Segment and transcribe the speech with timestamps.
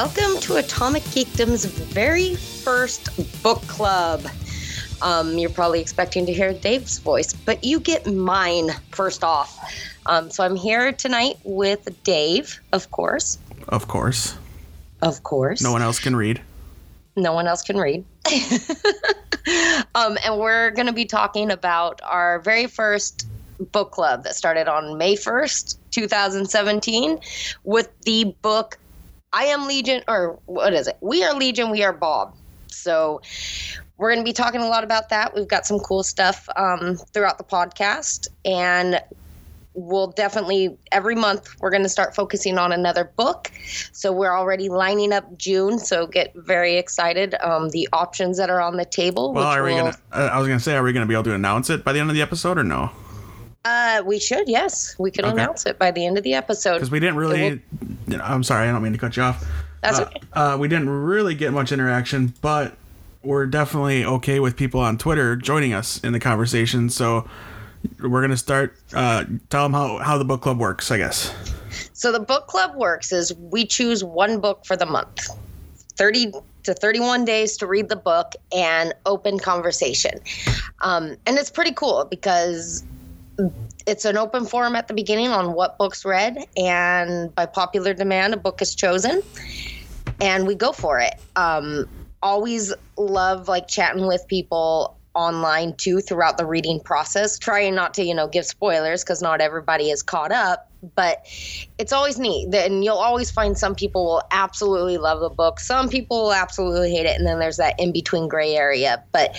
[0.00, 3.10] Welcome to Atomic Geekdom's very first
[3.42, 4.24] book club.
[5.02, 9.58] Um, you're probably expecting to hear Dave's voice, but you get mine first off.
[10.06, 13.38] Um, so I'm here tonight with Dave, of course.
[13.66, 14.36] Of course.
[15.02, 15.62] Of course.
[15.62, 16.40] No one else can read.
[17.16, 18.04] No one else can read.
[19.96, 23.26] um, and we're going to be talking about our very first
[23.72, 27.18] book club that started on May 1st, 2017,
[27.64, 28.78] with the book
[29.32, 30.96] I Am Legion, or what is it?
[31.00, 32.34] We Are Legion, We Are Bob.
[32.68, 33.20] So
[33.96, 35.34] we're going to be talking a lot about that.
[35.34, 38.28] We've got some cool stuff um, throughout the podcast.
[38.44, 39.00] And
[39.74, 43.52] we'll definitely every month we're going to start focusing on another book
[43.92, 48.60] so we're already lining up june so get very excited um, the options that are
[48.60, 50.92] on the table well are we will, gonna uh, i was gonna say are we
[50.92, 52.90] gonna be able to announce it by the end of the episode or no
[53.68, 54.96] uh, we should, yes.
[54.98, 55.32] We could okay.
[55.32, 56.74] announce it by the end of the episode.
[56.74, 57.62] Because we didn't really.
[58.06, 59.46] Will, I'm sorry, I don't mean to cut you off.
[59.82, 60.20] That's uh, okay.
[60.32, 62.76] Uh, we didn't really get much interaction, but
[63.22, 66.88] we're definitely okay with people on Twitter joining us in the conversation.
[66.88, 67.28] So
[68.00, 68.76] we're gonna start.
[68.92, 71.34] Uh, tell them how how the book club works, I guess.
[71.92, 75.28] So the book club works is we choose one book for the month.
[75.96, 80.20] 30 to 31 days to read the book and open conversation.
[80.80, 82.84] Um, and it's pretty cool because
[83.86, 88.34] it's an open forum at the beginning on what books read, and by popular demand,
[88.34, 89.22] a book is chosen,
[90.20, 91.14] and we go for it.
[91.36, 91.88] Um,
[92.22, 97.38] always love like chatting with people online too throughout the reading process.
[97.38, 101.26] Trying not to you know give spoilers because not everybody is caught up but
[101.78, 102.54] it's always neat.
[102.54, 106.90] And you'll always find some people will absolutely love the book some people will absolutely
[106.90, 109.02] hate it and then there's that in between gray area.
[109.12, 109.36] But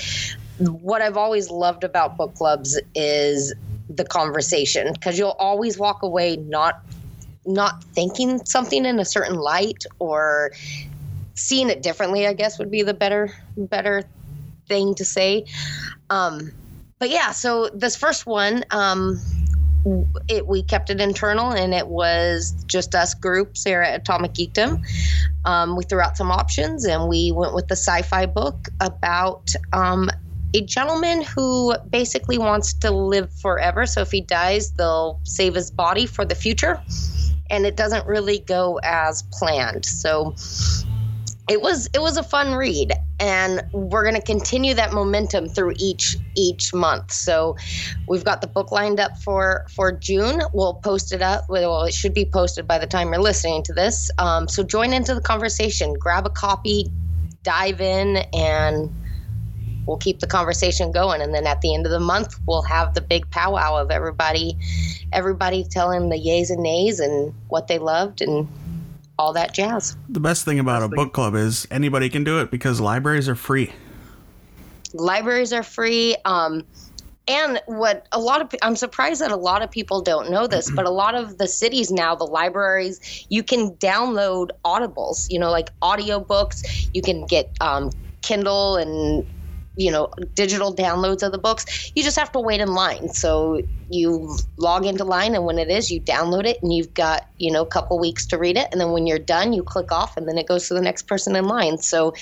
[0.60, 3.54] what i've always loved about book clubs is
[3.90, 6.82] the conversation because you'll always walk away not
[7.46, 10.52] not thinking something in a certain light or
[11.36, 14.04] seeing it differently i guess would be the better better
[14.70, 15.46] thing to say.
[16.10, 16.54] Um
[17.00, 19.20] but yeah so this first one um
[20.28, 24.84] it we kept it internal and it was just us groups here at atomic geekdom.
[25.46, 30.10] Um, we threw out some options and we went with the sci-fi book about um,
[30.54, 33.86] a gentleman who basically wants to live forever.
[33.86, 36.82] So if he dies, they'll save his body for the future.
[37.50, 39.86] And it doesn't really go as planned.
[39.86, 40.36] So
[41.50, 45.74] it was it was a fun read and we're going to continue that momentum through
[45.78, 47.58] each each month so
[48.08, 51.94] we've got the book lined up for for june we'll post it up well it
[51.94, 55.22] should be posted by the time you're listening to this um, so join into the
[55.22, 56.92] conversation grab a copy
[57.42, 58.94] dive in and
[59.90, 61.20] we'll keep the conversation going.
[61.20, 64.56] And then at the end of the month we'll have the big powwow of everybody
[65.12, 68.48] everybody telling the yays and nays and what they loved and
[69.18, 69.98] all that jazz.
[70.08, 73.28] The best thing about best a book club is anybody can do it because libraries
[73.28, 73.74] are free.
[74.94, 76.64] Libraries are free um,
[77.28, 80.72] and what a lot of i'm surprised that a lot of people don't know this
[80.72, 85.52] but a lot of the cities now the libraries you can download audibles you know
[85.52, 86.90] like audiobooks.
[86.92, 89.26] You can get um, kindle and
[89.80, 93.10] you know digital downloads of the books you just have to wait in line.
[93.10, 97.28] So you log into line and when it is you download it and you've got
[97.38, 98.68] you know a couple weeks to read it.
[98.72, 101.08] And then when you're done you click off and then it goes to the next
[101.08, 101.78] person in line.
[101.78, 102.14] So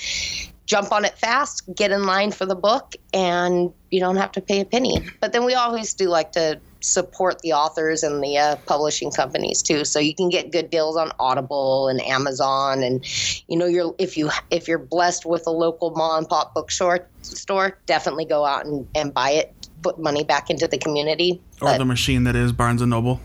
[0.67, 4.41] jump on it fast get in line for the book and you don't have to
[4.41, 5.03] pay a penny.
[5.19, 9.61] But then we always do like to support the authors and the uh, publishing companies
[9.61, 9.83] too.
[9.85, 13.05] So you can get good deals on Audible and Amazon, and
[13.47, 17.07] you know, you're if you if you're blessed with a local mom and pop bookstore
[17.21, 19.53] store, definitely go out and, and buy it.
[19.83, 21.41] Put money back into the community.
[21.61, 23.19] Or but, the machine that is Barnes and Noble.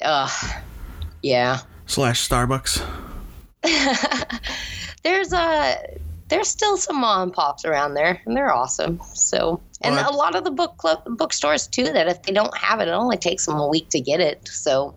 [0.00, 0.30] Uh,
[1.22, 1.60] yeah.
[1.86, 2.84] Slash Starbucks.
[5.02, 5.98] There's a
[6.28, 9.00] there's still some mom and pops around there, and they're awesome.
[9.12, 11.84] So, and a lot of the book club bookstores too.
[11.84, 14.48] That if they don't have it, it only takes them a week to get it.
[14.48, 14.94] So,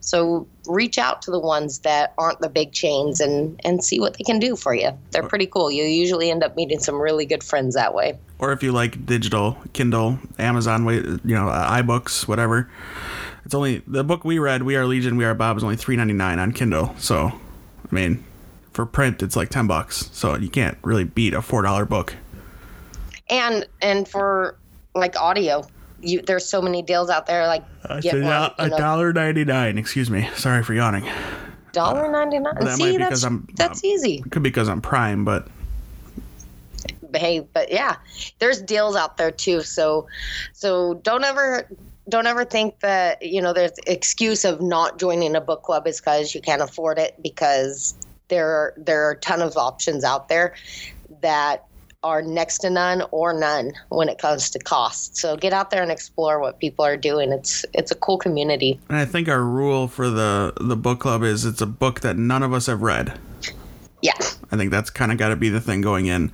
[0.00, 4.16] so reach out to the ones that aren't the big chains and and see what
[4.16, 4.90] they can do for you.
[5.10, 5.70] They're pretty cool.
[5.70, 8.18] You usually end up meeting some really good friends that way.
[8.38, 10.86] Or if you like digital, Kindle, Amazon,
[11.24, 12.70] you know, uh, iBooks, whatever.
[13.44, 15.96] It's only the book we read, We Are Legion, We Are Bob, is only three
[15.96, 16.94] ninety nine on Kindle.
[16.98, 18.24] So, I mean,
[18.72, 20.10] for print it's like 10 bucks.
[20.12, 22.14] So you can't really beat a four dollar book.
[23.28, 24.56] And and for
[24.94, 25.64] like audio
[26.00, 27.64] you there's so many deals out there like
[28.00, 30.28] get one, a dollar 99 excuse me.
[30.34, 31.08] Sorry for yawning.
[31.72, 34.18] Dollar 99 uh, see that's I'm, that's easy.
[34.30, 35.48] could be because i'm prime but
[37.14, 37.96] hey but yeah
[38.38, 39.62] there's deals out there too.
[39.62, 40.06] So
[40.52, 41.68] so don't ever
[42.08, 46.00] don't ever think that you know there's excuse of not joining a book club is
[46.00, 47.94] because you can't afford it because
[48.28, 50.54] There are, there are a ton of options out there
[51.20, 51.66] that
[52.02, 55.16] are next to none or none when it comes to cost.
[55.16, 57.32] So get out there and explore what people are doing.
[57.32, 58.80] It's it's a cool community.
[58.88, 62.16] And I think our rule for the the book club is it's a book that
[62.16, 63.18] none of us have read.
[64.00, 64.12] Yeah.
[64.50, 66.32] I think that's kind of got to be the thing going in,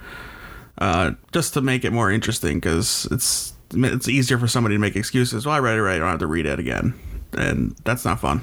[0.79, 4.97] uh, just to make it more interesting because it's it's easier for somebody to make
[4.97, 5.45] excuses.
[5.45, 5.97] Well, I read it right.
[5.97, 6.99] I don't have to read it again,
[7.35, 8.43] and that's not fun.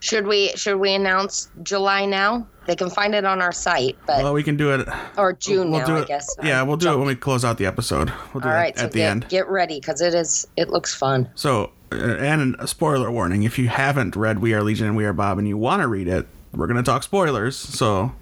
[0.00, 2.46] Should we should we announce July now?
[2.66, 4.88] They can find it on our site, but Well, we can do it.
[5.16, 6.08] or June We'll now, do I it.
[6.08, 6.28] guess.
[6.42, 8.12] Yeah, we'll do it when we close out the episode.
[8.32, 9.28] We'll do All it right, at so the get, end.
[9.28, 11.28] get ready because it is it looks fun.
[11.34, 15.04] So, uh, and a spoiler warning: if you haven't read We Are Legion and We
[15.04, 17.56] Are Bob, and you want to read it, we're going to talk spoilers.
[17.56, 18.12] So,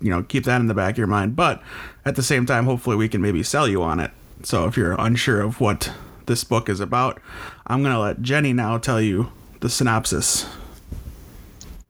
[0.00, 1.36] you know, keep that in the back of your mind.
[1.36, 1.62] But
[2.04, 4.10] at the same time, hopefully, we can maybe sell you on it.
[4.42, 5.92] So, if you're unsure of what
[6.26, 7.20] this book is about,
[7.66, 10.46] I'm going to let Jenny now tell you the synopsis.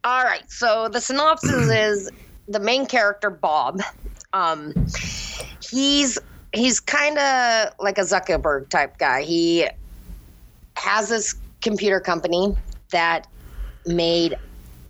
[0.06, 0.48] All right.
[0.48, 2.10] So the synopsis is
[2.46, 3.80] the main character Bob.
[4.32, 4.72] Um,
[5.68, 6.16] he's
[6.52, 9.22] he's kind of like a Zuckerberg type guy.
[9.22, 9.66] He
[10.76, 12.54] has this computer company
[12.92, 13.26] that
[13.84, 14.36] made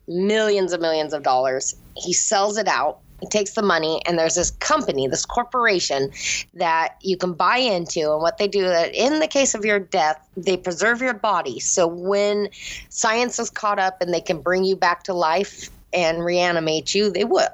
[0.06, 1.74] millions and millions of dollars.
[1.94, 3.00] He sells it out.
[3.30, 6.10] Takes the money, and there's this company, this corporation
[6.54, 8.12] that you can buy into.
[8.12, 11.58] And what they do, that in the case of your death, they preserve your body.
[11.58, 12.48] So when
[12.90, 17.10] science is caught up and they can bring you back to life and reanimate you,
[17.10, 17.48] they will.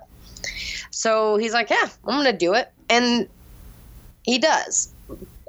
[0.91, 2.71] So he's like, yeah, I'm to do it.
[2.91, 3.29] And
[4.25, 4.93] he does.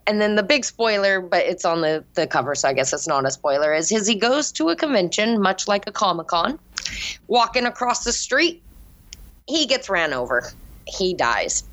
[0.06, 3.08] And then the big spoiler, but it's on the, the cover, so I guess it's
[3.08, 6.60] not a spoiler, is his he goes to a convention, much like a Comic Con,
[7.28, 8.63] walking across the street,
[9.48, 10.52] he gets ran over.
[10.88, 11.64] He dies.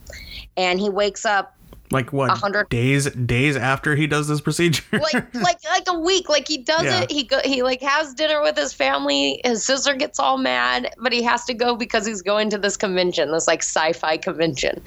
[0.57, 1.57] And he wakes up
[1.91, 2.31] Like what?
[2.31, 4.83] A hundred- days days after he does this procedure.
[4.93, 7.03] like like like a week like he does Yeah.
[7.03, 10.93] it he go he like has dinner with his family his sister gets all mad
[10.99, 14.81] but he has to go because he's going to this convention this like sci-fi convention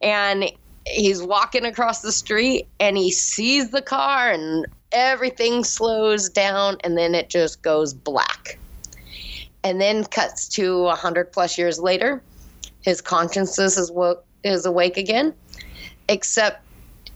[0.00, 0.50] and
[0.86, 6.96] he's walking across the street and he sees the car and everything slows down and
[6.98, 8.58] then it just goes black
[9.64, 12.22] and then cuts to a hundred plus years later
[12.82, 13.90] his conscience is
[14.44, 15.34] is awake again
[16.08, 16.62] except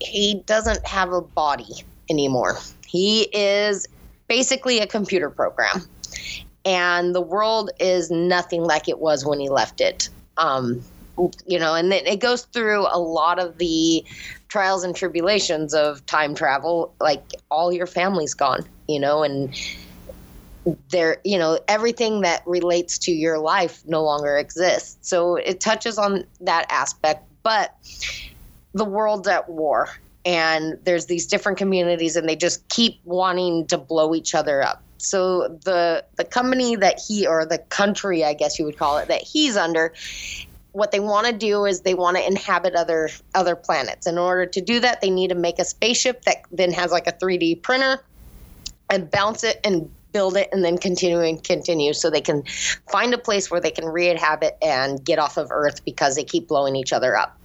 [0.00, 2.58] he doesn't have a body anymore.
[2.86, 3.86] He is
[4.28, 5.82] basically a computer program,
[6.64, 10.08] and the world is nothing like it was when he left it.
[10.36, 10.82] Um,
[11.46, 14.04] you know, and then it goes through a lot of the
[14.48, 16.92] trials and tribulations of time travel.
[17.00, 19.54] Like all your family's gone, you know, and
[20.90, 24.96] there, you know, everything that relates to your life no longer exists.
[25.08, 27.74] So it touches on that aspect, but
[28.72, 29.88] the world's at war
[30.24, 34.82] and there's these different communities and they just keep wanting to blow each other up
[34.98, 39.08] so the the company that he or the country i guess you would call it
[39.08, 39.92] that he's under
[40.72, 44.46] what they want to do is they want to inhabit other other planets in order
[44.46, 47.62] to do that they need to make a spaceship that then has like a 3d
[47.62, 48.02] printer
[48.90, 52.42] and bounce it and build it and then continue and continue so they can
[52.90, 56.48] find a place where they can re-inhabit and get off of earth because they keep
[56.48, 57.38] blowing each other up.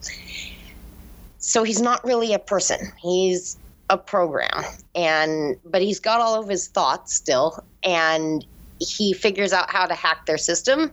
[1.39, 2.79] So he's not really a person.
[3.01, 3.57] He's
[3.89, 4.63] a program.
[4.93, 8.45] And but he's got all of his thoughts still and
[8.79, 10.91] he figures out how to hack their system.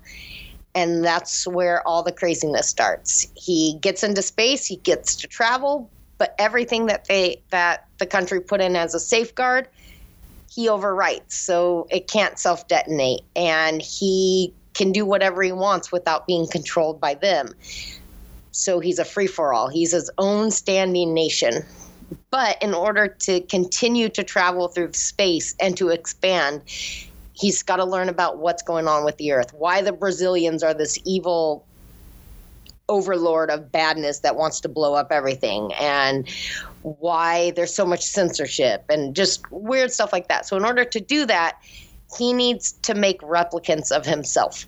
[0.75, 3.27] And that's where all the craziness starts.
[3.35, 8.41] He gets into space he gets to travel but everything that they that the country
[8.41, 9.69] put in as a safeguard
[10.51, 16.27] he overwrites so it can't self detonate and he can do whatever he wants without
[16.27, 17.55] being controlled by them
[18.57, 19.69] so he's a free for all.
[19.69, 21.63] He's his own standing nation.
[22.31, 26.63] But in order to continue to travel through space and to expand,
[27.35, 30.73] he's got to learn about what's going on with the earth, why the Brazilians are
[30.73, 31.67] this evil
[32.89, 36.29] overlord of badness that wants to blow up everything, and
[36.83, 40.47] why there's so much censorship and just weird stuff like that.
[40.47, 41.59] So, in order to do that,
[42.17, 44.67] he needs to make replicants of himself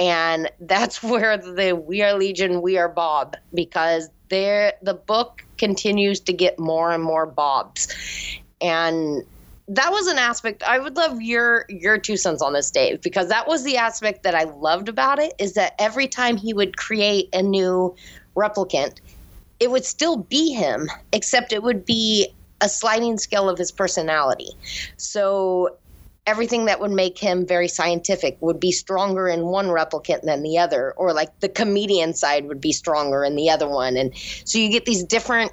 [0.00, 6.18] and that's where the we are legion we are bob because there the book continues
[6.18, 7.88] to get more and more bobs
[8.60, 9.24] and
[9.72, 13.28] that was an aspect i would love your your two cents on this dave because
[13.28, 16.76] that was the aspect that i loved about it is that every time he would
[16.76, 17.94] create a new
[18.36, 18.98] replicant
[19.60, 24.50] it would still be him except it would be a sliding scale of his personality.
[24.96, 25.76] So
[26.26, 30.58] everything that would make him very scientific would be stronger in one replicant than the
[30.58, 34.58] other or like the comedian side would be stronger in the other one and so
[34.58, 35.50] you get these different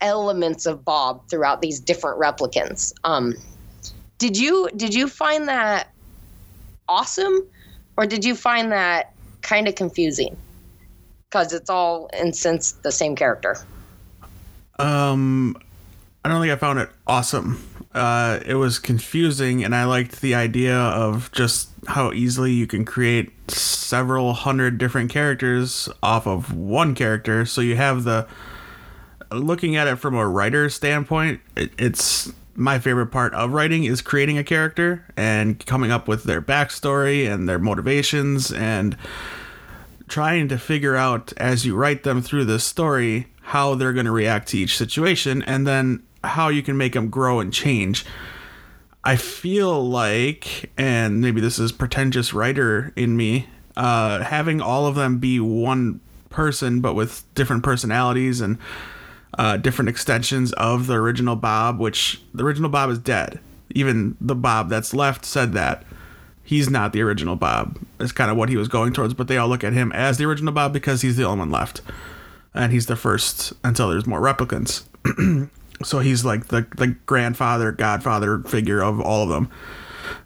[0.00, 3.34] elements of bob throughout these different replicants um
[4.18, 5.92] did you did you find that
[6.88, 7.46] awesome
[7.96, 10.36] or did you find that kind of confusing
[11.30, 13.56] because it's all in sense the same character.
[14.78, 15.56] Um,
[16.24, 17.64] I don't think I found it awesome.
[17.94, 22.84] Uh, it was confusing, and I liked the idea of just how easily you can
[22.84, 27.44] create several hundred different characters off of one character.
[27.44, 28.26] So you have the
[29.30, 34.02] looking at it from a writer's standpoint, it, it's my favorite part of writing is
[34.02, 38.96] creating a character and coming up with their backstory and their motivations and
[40.08, 44.12] trying to figure out as you write them through this story how they're going to
[44.12, 48.04] react to each situation and then how you can make them grow and change.
[49.02, 54.94] I feel like, and maybe this is pretentious writer in me, uh, having all of
[54.94, 58.58] them be one person but with different personalities and
[59.38, 63.40] uh, different extensions of the original Bob, which the original Bob is dead.
[63.70, 65.84] Even the Bob that's left said that.
[66.42, 67.78] He's not the original Bob.
[68.00, 70.18] It's kind of what he was going towards, but they all look at him as
[70.18, 71.80] the original Bob because he's the only one left.
[72.52, 74.82] And he's the first until there's more replicants.
[75.84, 79.50] so he's like the, the grandfather, godfather figure of all of them.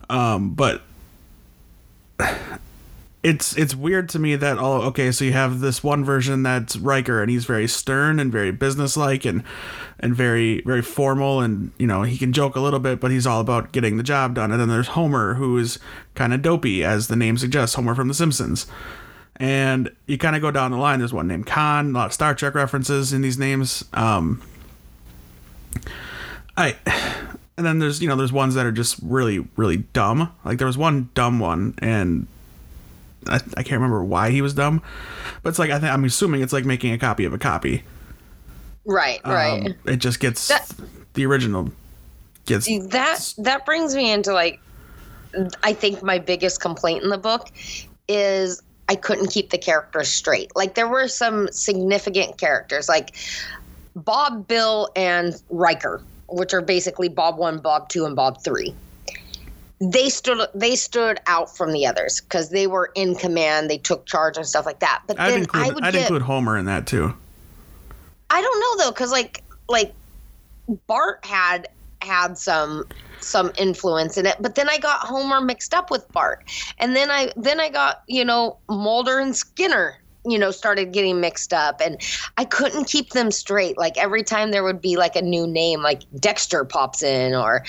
[0.08, 0.82] Um, but
[3.24, 6.76] it's it's weird to me that oh okay so you have this one version that's
[6.76, 9.42] Riker and he's very stern and very businesslike and
[9.98, 13.26] and very very formal and you know he can joke a little bit but he's
[13.26, 14.52] all about getting the job done.
[14.52, 15.78] And then there's Homer who is
[16.14, 18.66] kind of dopey as the name suggests Homer from The Simpsons.
[19.36, 20.98] And you kind of go down the line.
[21.00, 23.86] There's one named Khan a lot of Star Trek references in these names.
[23.94, 24.42] Um
[26.58, 26.76] I
[27.56, 30.30] and then there's you know there's ones that are just really really dumb.
[30.44, 32.26] Like there was one dumb one and
[33.28, 34.82] I, I can't remember why he was dumb,
[35.42, 37.84] but it's like I think I'm assuming it's like making a copy of a copy.
[38.84, 39.66] Right, right.
[39.66, 40.70] Um, it just gets that,
[41.14, 41.70] the original
[42.46, 44.60] gets see, that that brings me into like
[45.62, 47.50] I think my biggest complaint in the book
[48.08, 50.54] is I couldn't keep the characters straight.
[50.54, 53.16] Like there were some significant characters like
[53.96, 58.74] Bob, Bill, and Riker, which are basically Bob 1, Bob 2, and Bob 3
[59.80, 63.68] they stood they stood out from the others because they were in command.
[63.68, 65.02] They took charge and stuff like that.
[65.06, 67.14] But I'd then include, I would I'd get, include Homer in that too.
[68.30, 69.92] I don't know though, because like like
[70.86, 71.68] Bart had
[72.02, 72.84] had some
[73.20, 76.44] some influence in it, but then I got Homer mixed up with Bart,
[76.78, 81.20] and then I then I got you know Mulder and Skinner you know started getting
[81.20, 82.00] mixed up and
[82.38, 85.82] i couldn't keep them straight like every time there would be like a new name
[85.82, 87.62] like dexter pops in or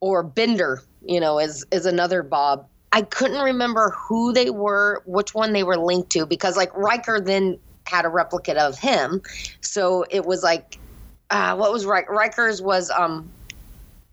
[0.00, 2.66] or bender you know, is is another Bob.
[2.92, 7.20] I couldn't remember who they were, which one they were linked to, because like Riker
[7.20, 9.22] then had a replicate of him,
[9.60, 10.78] so it was like,
[11.30, 12.12] uh, what was Riker?
[12.12, 13.30] Riker's was um,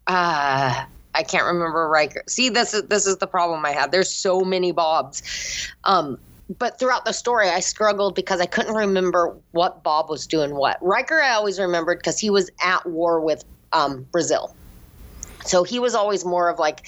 [0.07, 2.23] uh, I can't remember Riker.
[2.27, 3.91] See, this is this is the problem I have.
[3.91, 5.23] There's so many Bobs,
[5.83, 6.17] um,
[6.57, 10.77] but throughout the story, I struggled because I couldn't remember what Bob was doing what.
[10.81, 14.55] Riker, I always remembered because he was at war with um, Brazil.
[15.47, 16.87] So he was always more of like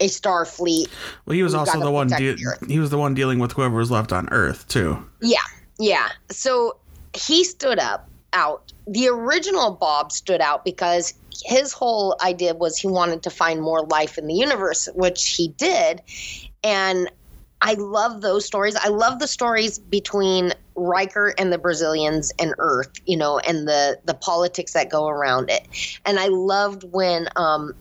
[0.00, 0.88] a Starfleet.
[1.24, 2.08] Well, he was also the one.
[2.08, 2.36] De-
[2.68, 5.04] he was the one dealing with whoever was left on Earth too.
[5.20, 5.38] Yeah,
[5.78, 6.08] yeah.
[6.30, 6.76] So
[7.14, 8.72] he stood up out.
[8.86, 11.14] The original Bob stood out because
[11.44, 15.48] his whole idea was he wanted to find more life in the universe, which he
[15.48, 16.02] did.
[16.62, 17.10] And
[17.62, 18.76] I love those stories.
[18.76, 23.98] I love the stories between Riker and the Brazilians and Earth, you know, and the
[24.04, 25.66] the politics that go around it.
[26.04, 27.74] And I loved when um,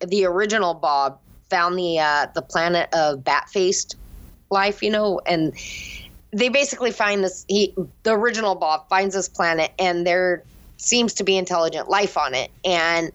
[0.00, 1.18] the original Bob
[1.48, 3.96] found the uh, the planet of bat faced
[4.50, 5.54] life, you know, and
[6.32, 7.44] they basically find this.
[7.48, 10.44] He the original Bob finds this planet, and there
[10.76, 13.12] seems to be intelligent life on it, and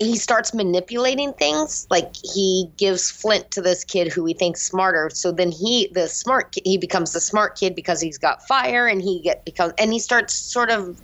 [0.00, 5.10] he starts manipulating things like he gives flint to this kid who he thinks smarter.
[5.10, 9.02] So then he the smart he becomes the smart kid because he's got fire and
[9.02, 11.00] he get becomes and he starts sort of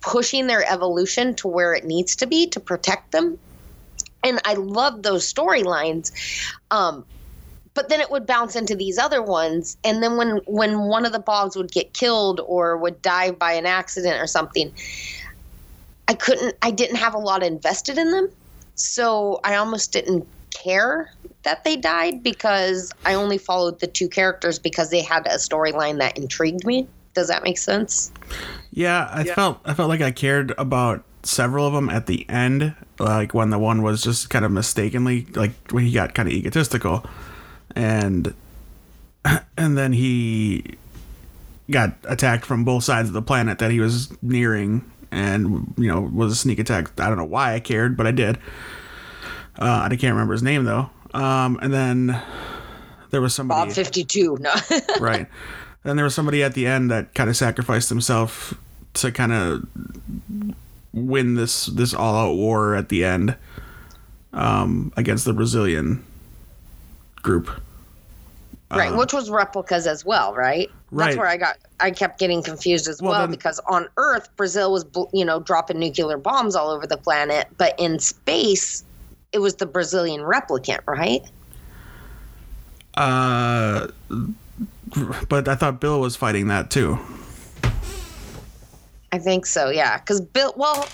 [0.00, 3.38] pushing their evolution to where it needs to be to protect them.
[4.24, 6.12] And i love those storylines
[6.70, 7.04] um
[7.74, 9.78] but then it would bounce into these other ones.
[9.82, 13.52] And then when when one of the bobs would get killed or would die by
[13.52, 14.72] an accident or something
[16.08, 18.28] I couldn't, I didn't have a lot invested in them.
[18.74, 24.58] So I almost didn't care that they died because I only followed the two characters
[24.58, 26.86] because they had a storyline that intrigued me.
[27.14, 28.10] Does that make sense?
[28.70, 29.34] Yeah, I yeah.
[29.34, 33.50] felt I felt like I cared about several of them at the end, like when
[33.50, 37.04] the one was just kind of mistakenly like when he got kind of egotistical
[37.76, 38.34] and
[39.56, 40.76] and then he
[41.70, 46.00] got attacked from both sides of the planet that he was nearing and you know
[46.00, 46.98] was a sneak attack.
[46.98, 48.38] I don't know why I cared, but I did.
[49.58, 50.90] Uh, I can't remember his name though.
[51.14, 52.20] Um, and then
[53.10, 54.38] there was somebody Bob 52.
[54.40, 54.54] No.
[55.00, 55.26] right.
[55.84, 58.54] Then there was somebody at the end that kind of sacrificed himself
[58.94, 59.66] to kind of
[60.92, 63.36] win this this all out war at the end
[64.32, 66.04] um, against the Brazilian
[67.16, 67.50] group.
[68.70, 70.70] right, which was replicas as well, right?
[70.92, 71.06] Right.
[71.06, 74.28] That's where I got I kept getting confused as Well, well, then- because on Earth
[74.36, 78.84] Brazil was you know dropping nuclear bombs all over the planet, but in space
[79.32, 81.22] it was the Brazilian replicant, right?
[82.94, 83.88] Uh,
[85.28, 86.98] but I thought Bill was fighting that too.
[89.12, 89.98] I think so, yeah.
[89.98, 90.86] Because Bill, well,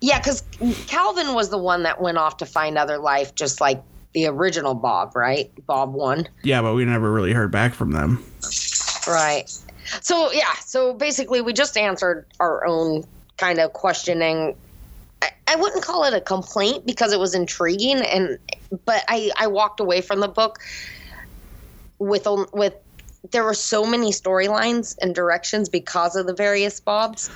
[0.00, 0.42] yeah, because
[0.86, 3.82] Calvin was the one that went off to find other life, just like
[4.14, 5.50] the original Bob, right?
[5.66, 8.24] Bob one, Yeah, but we never really heard back from them.
[9.06, 9.44] right?
[10.02, 13.04] So yeah, so basically, we just answered our own
[13.36, 14.54] kind of questioning.
[15.22, 18.38] I, I wouldn't call it a complaint because it was intriguing, and
[18.84, 20.58] but I I walked away from the book
[21.98, 22.74] with with
[23.30, 27.30] there were so many storylines and directions because of the various Bobs.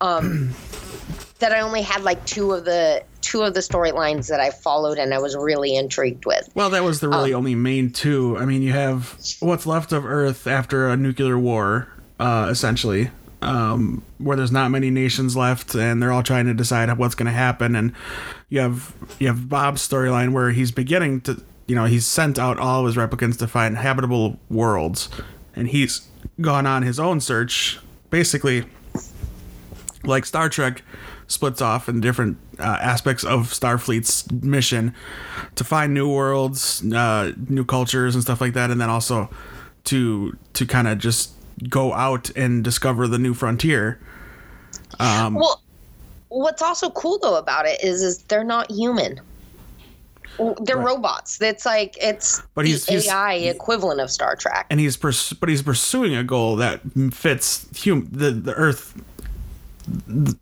[0.00, 0.54] Um,
[1.40, 4.98] that I only had like two of the two of the storylines that I followed
[4.98, 6.48] and I was really intrigued with.
[6.54, 8.36] Well, that was the really only main two.
[8.38, 13.10] I mean, you have what's left of Earth after a nuclear war, uh, essentially,
[13.42, 17.26] um, where there's not many nations left, and they're all trying to decide what's going
[17.26, 17.74] to happen.
[17.74, 17.92] And
[18.48, 22.58] you have you have Bob's storyline where he's beginning to, you know, he's sent out
[22.58, 25.08] all of his replicants to find habitable worlds,
[25.54, 26.08] and he's
[26.40, 27.78] gone on his own search,
[28.10, 28.64] basically,
[30.04, 30.82] like Star Trek
[31.30, 34.94] splits off in different uh, aspects of Starfleet's mission
[35.54, 39.30] to find new worlds, uh, new cultures, and stuff like that, and then also
[39.84, 41.30] to to kind of just
[41.68, 44.00] go out and discover the new frontier.
[44.98, 45.62] Um, Well,
[46.28, 49.20] what's also cool though about it is is they're not human.
[50.62, 50.86] They're Right.
[50.86, 51.40] robots.
[51.42, 54.66] It's like it's But the he's- he's- AI equivalent of Star Trek.
[54.70, 56.80] and he's pers- but he's pursuing a goal that
[57.12, 58.94] fits hum- the the Earth,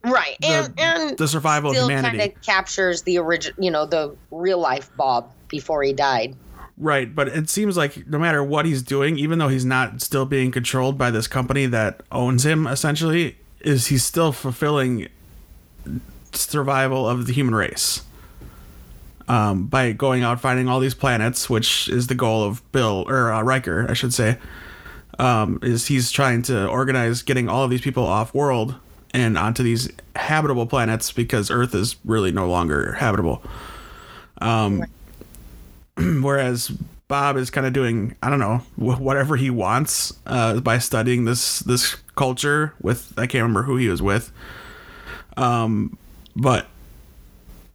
[0.05, 0.37] right.
[0.41, 2.19] the, and and the survival of still humanity.
[2.19, 6.37] kind of captures the original you know, the real life Bob before he died.
[6.77, 10.27] Right, but it seems like no matter what he's doing, even though he's not still
[10.27, 15.09] being controlled by this company that owns him, essentially, is he's still fulfilling
[16.33, 18.03] survival of the human race.
[19.27, 23.33] Um, by going out finding all these planets, which is the goal of Bill or
[23.33, 24.39] uh, Riker, I should say,
[25.19, 28.77] um, is he's trying to organize getting all of these people off world
[29.15, 33.43] and onto these habitable planets because Earth is really no longer habitable.
[35.97, 36.69] Whereas
[37.09, 41.61] Bob is kind of doing I don't know whatever he wants uh, by studying this
[41.61, 44.31] this culture with I can't remember who he was with,
[45.37, 45.97] um,
[46.37, 46.67] but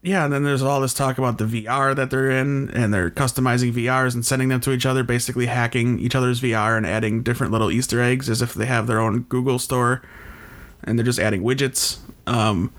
[0.04, 3.10] yeah, and then there's all this talk about the VR that they're in, and they're
[3.10, 7.24] customizing VRs and sending them to each other, basically hacking each other's VR and adding
[7.24, 10.02] different little Easter eggs as if they have their own Google store,
[10.84, 12.00] and they're just adding widgets.
[12.28, 12.74] Um,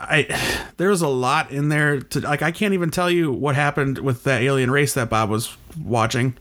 [0.00, 3.98] I there's a lot in there to like I can't even tell you what happened
[3.98, 6.36] with that alien race that Bob was watching.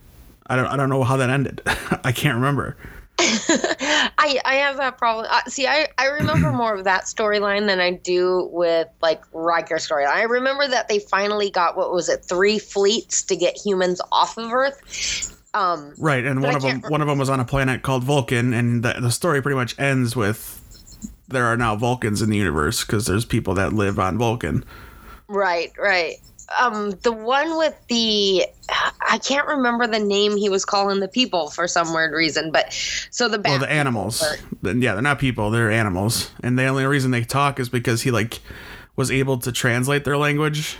[0.48, 1.62] I don't I don't know how that ended.
[2.04, 2.78] I can't remember.
[3.20, 5.28] I I have that problem.
[5.30, 9.76] Uh, see, I I remember more of that storyline than I do with like Riker
[9.76, 10.08] storyline.
[10.08, 14.38] I remember that they finally got what was it three fleets to get humans off
[14.38, 15.43] of Earth.
[15.54, 18.04] Um, Right, and one I of them one of them was on a planet called
[18.04, 20.60] Vulcan, and the, the story pretty much ends with
[21.28, 24.64] there are now Vulcans in the universe because there's people that live on Vulcan.
[25.28, 26.16] right, right.
[26.60, 28.46] Um, the one with the
[29.10, 32.74] I can't remember the name he was calling the people for some weird reason, but
[32.74, 34.24] so the Well, the animals.
[34.62, 38.02] Then yeah, they're not people; they're animals, and the only reason they talk is because
[38.02, 38.40] he like
[38.96, 40.78] was able to translate their language.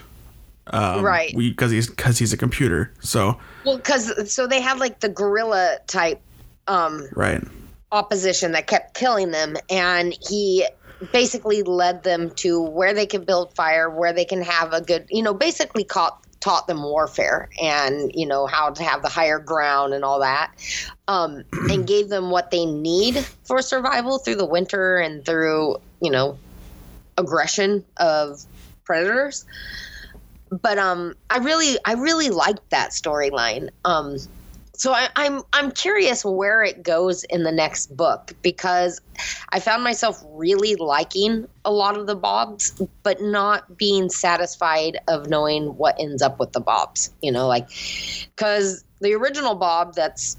[0.68, 1.36] Um, Right.
[1.36, 2.94] Because he's because he's a computer.
[3.02, 6.22] So well, because so they had like the gorilla type
[6.68, 7.44] um right.
[7.92, 10.66] opposition that kept killing them and he
[11.12, 15.06] basically led them to where they can build fire where they can have a good
[15.10, 19.40] you know basically caught, taught them warfare and you know how to have the higher
[19.40, 20.52] ground and all that
[21.08, 26.12] um, and gave them what they need for survival through the winter and through you
[26.12, 26.38] know
[27.18, 28.42] aggression of
[28.86, 29.46] predators
[30.62, 34.18] but um i really i really liked that storyline um
[34.76, 39.00] so I, I'm I'm curious where it goes in the next book because
[39.50, 45.30] I found myself really liking a lot of the Bobs, but not being satisfied of
[45.30, 47.12] knowing what ends up with the Bobs.
[47.22, 47.68] You know, like
[48.36, 50.38] because the original Bob that's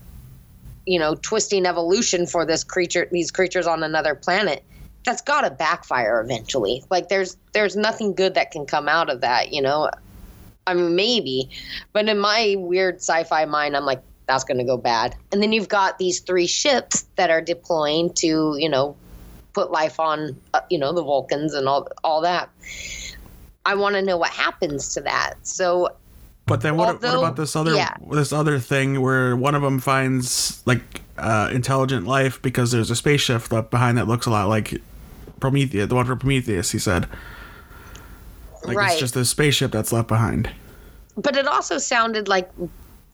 [0.85, 4.65] you know twisting evolution for this creature, these creatures on another planet,
[5.05, 6.83] that's got to backfire eventually.
[6.91, 9.53] Like there's there's nothing good that can come out of that.
[9.53, 9.91] You know,
[10.67, 11.51] I mean, maybe,
[11.93, 15.15] but in my weird sci-fi mind, I'm like, that's going to go bad.
[15.33, 18.97] And then you've got these three ships that are deploying to, you know,
[19.53, 22.49] put life on, uh, you know, the Vulcans and all all that.
[23.67, 25.35] I want to know what happens to that.
[25.43, 25.91] So
[26.47, 27.95] But then what, what about this other yeah.
[28.11, 32.97] this other thing where one of them finds like uh, intelligent life because there's a
[32.97, 34.81] spaceship left behind that looks a lot like
[35.41, 36.71] Prometheus, the one from Prometheus.
[36.71, 37.09] He said,
[38.65, 38.93] like right.
[38.93, 40.51] it's just a spaceship that's left behind.
[41.17, 42.51] but it also sounded like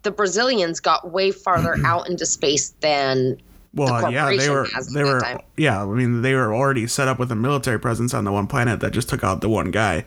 [0.03, 3.37] the Brazilians got way farther out into space than
[3.75, 5.41] Well, yeah, they were they were time.
[5.57, 5.83] yeah.
[5.83, 8.81] I mean, they were already set up with a military presence on the one planet
[8.81, 10.05] that just took out the one guy.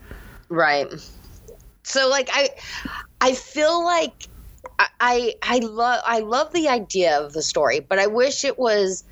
[0.50, 0.88] Right.
[1.84, 2.50] So like I
[3.22, 4.28] I feel like
[5.00, 9.04] I, I love I love the idea of the story, but I wish it was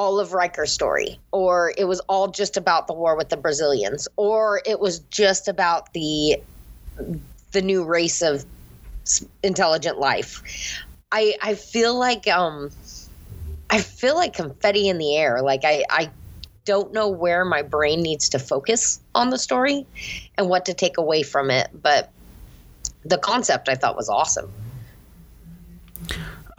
[0.00, 4.08] all of Riker's story or it was all just about the war with the Brazilians
[4.16, 6.40] or it was just about the
[7.52, 8.46] the new race of
[9.42, 10.80] intelligent life.
[11.12, 12.70] I I feel like um
[13.68, 15.42] I feel like confetti in the air.
[15.42, 16.10] Like I I
[16.64, 19.86] don't know where my brain needs to focus on the story
[20.38, 22.10] and what to take away from it, but
[23.04, 24.50] the concept I thought was awesome.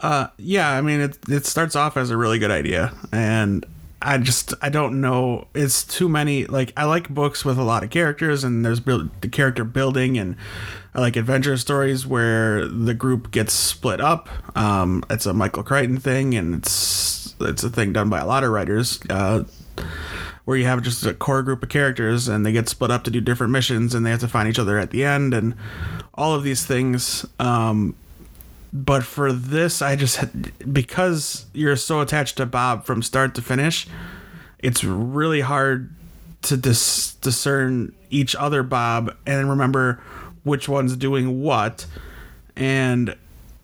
[0.01, 3.65] Uh, yeah, I mean, it it starts off as a really good idea, and
[4.01, 5.47] I just I don't know.
[5.53, 6.45] It's too many.
[6.45, 10.17] Like I like books with a lot of characters, and there's build, the character building,
[10.17, 10.35] and
[10.95, 14.27] I like adventure stories where the group gets split up.
[14.57, 18.43] Um, it's a Michael Crichton thing, and it's it's a thing done by a lot
[18.43, 18.99] of writers.
[19.07, 19.43] Uh,
[20.45, 23.11] where you have just a core group of characters and they get split up to
[23.11, 25.53] do different missions and they have to find each other at the end and
[26.15, 27.95] all of these things um,
[28.73, 30.19] but for this i just
[30.73, 33.87] because you're so attached to bob from start to finish
[34.59, 35.93] it's really hard
[36.43, 40.01] to dis- discern each other bob and remember
[40.43, 41.85] which one's doing what.
[42.55, 43.15] And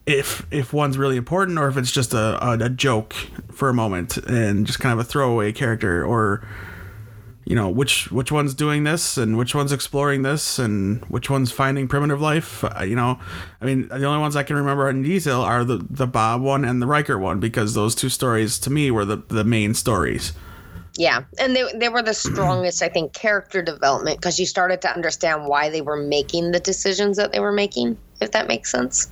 [0.06, 3.14] if if one's really important or if it's just a, a, a joke
[3.52, 6.48] for a moment and just kind of a throwaway character or
[7.48, 11.50] you know which which one's doing this and which one's exploring this and which one's
[11.50, 13.18] finding primitive life uh, you know
[13.62, 16.66] i mean the only ones i can remember in detail are the the bob one
[16.66, 20.34] and the riker one because those two stories to me were the the main stories
[20.98, 24.90] Yeah, and they they were the strongest, I think, character development because you started to
[24.90, 27.98] understand why they were making the decisions that they were making.
[28.20, 29.08] If that makes sense.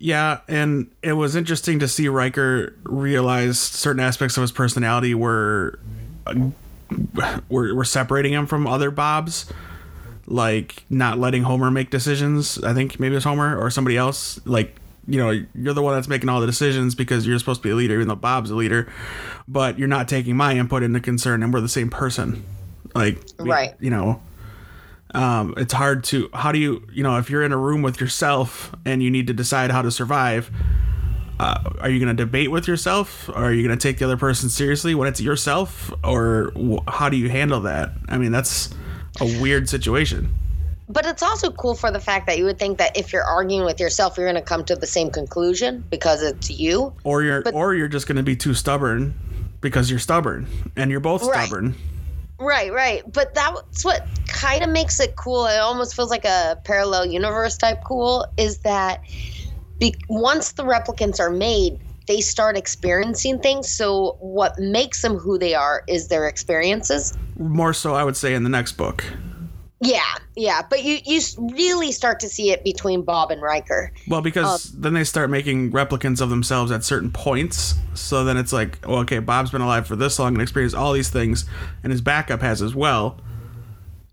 [0.00, 5.78] yeah and it was interesting to see riker realize certain aspects of his personality were
[7.48, 9.52] were, were separating him from other bobs
[10.26, 12.62] like not letting homer make decisions.
[12.62, 14.40] I think maybe it's homer or somebody else.
[14.46, 14.76] Like
[15.06, 17.72] you know you're the one that's making all the decisions because you're supposed to be
[17.72, 18.90] a leader even though bob's a leader.
[19.48, 22.44] But you're not taking my input into concern and we're the same person.
[22.94, 23.74] Like we- Right.
[23.80, 24.22] you know
[25.14, 28.00] um, it's hard to how do you you know if you're in a room with
[28.00, 30.50] yourself and you need to decide how to survive
[31.42, 34.04] uh, are you going to debate with yourself or are you going to take the
[34.04, 36.52] other person seriously when it's yourself or
[36.88, 38.70] how do you handle that i mean that's
[39.20, 40.28] a weird situation
[40.88, 43.64] But it's also cool for the fact that you would think that if you're arguing
[43.64, 46.92] with yourself, you're going to come to the same conclusion because it's you.
[47.04, 49.14] or you're But- or you're just going to be too stubborn
[49.60, 51.46] because you're stubborn and you're both Right.
[51.46, 51.74] stubborn
[52.38, 53.02] Right, right.
[53.10, 55.46] But that's what kind of makes it cool.
[55.46, 59.00] It almost feels like a parallel universe type cool is that
[59.82, 63.68] be- once the replicants are made, they start experiencing things.
[63.68, 67.12] So what makes them who they are is their experiences.
[67.38, 69.02] more so i would say in the next book
[69.80, 70.62] Yeah, yeah.
[70.70, 71.20] But you you
[71.56, 73.90] really start to see it between Bob and Riker.
[74.06, 78.52] well because then they start making replicants of themselves at certain points so then it's
[78.52, 81.44] like well, okay bob's been alive for this long and experienced all these things
[81.82, 83.18] and his backup has as well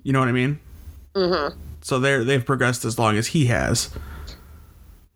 [0.02, 0.60] you know what i mean
[1.14, 1.60] mm-hmm.
[1.82, 3.92] so they're they've progressed as long as he has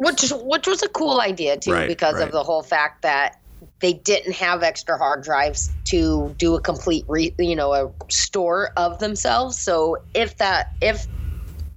[0.04, 2.24] which which was a cool idea too Right, because right.
[2.24, 3.40] of the whole fact that
[3.80, 8.72] they didn't have extra hard drives to do a complete re, you know a store
[8.78, 9.58] of themselves.
[9.58, 11.08] So if that if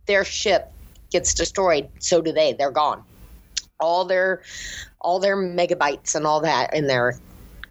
[0.07, 0.73] their ship
[1.11, 2.53] gets destroyed so do they.
[2.53, 3.03] They're gone.
[3.79, 4.43] All their
[5.01, 7.19] all their megabytes and all that in there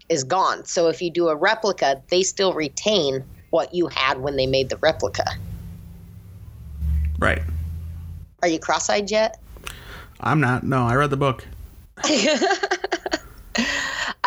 [0.08, 0.64] is gone.
[0.64, 4.70] So if you do a replica they still retain what you had when they made
[4.70, 5.24] the replica.
[7.18, 7.42] Right.
[8.42, 9.40] Are you cross-eyed yet
[10.20, 11.46] i'm not no i read the book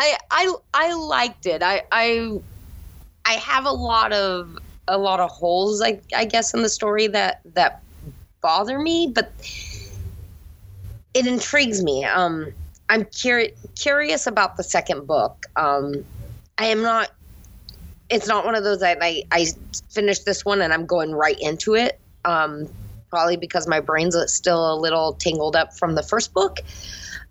[0.00, 1.62] I I I liked it.
[1.62, 2.40] I I
[3.26, 7.06] I have a lot of a lot of holes I I guess in the story
[7.08, 7.82] that that
[8.40, 9.32] bother me, but
[11.14, 12.04] it intrigues me.
[12.04, 12.52] Um
[12.88, 15.46] I'm curi- curious about the second book.
[15.56, 16.04] Um
[16.58, 17.10] I am not
[18.08, 19.46] it's not one of those that I I
[19.90, 22.00] finished this one and I'm going right into it.
[22.24, 22.68] Um
[23.10, 26.60] probably because my brain's still a little tangled up from the first book.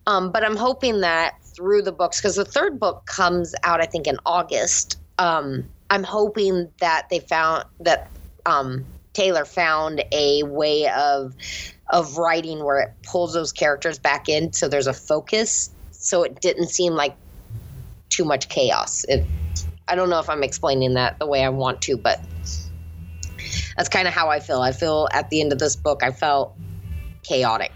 [0.05, 3.85] Um, but I'm hoping that through the books, because the third book comes out, I
[3.85, 4.99] think, in August.
[5.17, 8.09] Um, I'm hoping that they found that
[8.45, 11.35] um, Taylor found a way of
[11.91, 16.39] of writing where it pulls those characters back in, so there's a focus, so it
[16.39, 17.15] didn't seem like
[18.09, 19.03] too much chaos.
[19.05, 19.25] It,
[19.87, 22.19] I don't know if I'm explaining that the way I want to, but
[23.79, 24.59] that's kind of how I feel.
[24.59, 26.53] I feel at the end of this book, I felt
[27.23, 27.71] chaotic.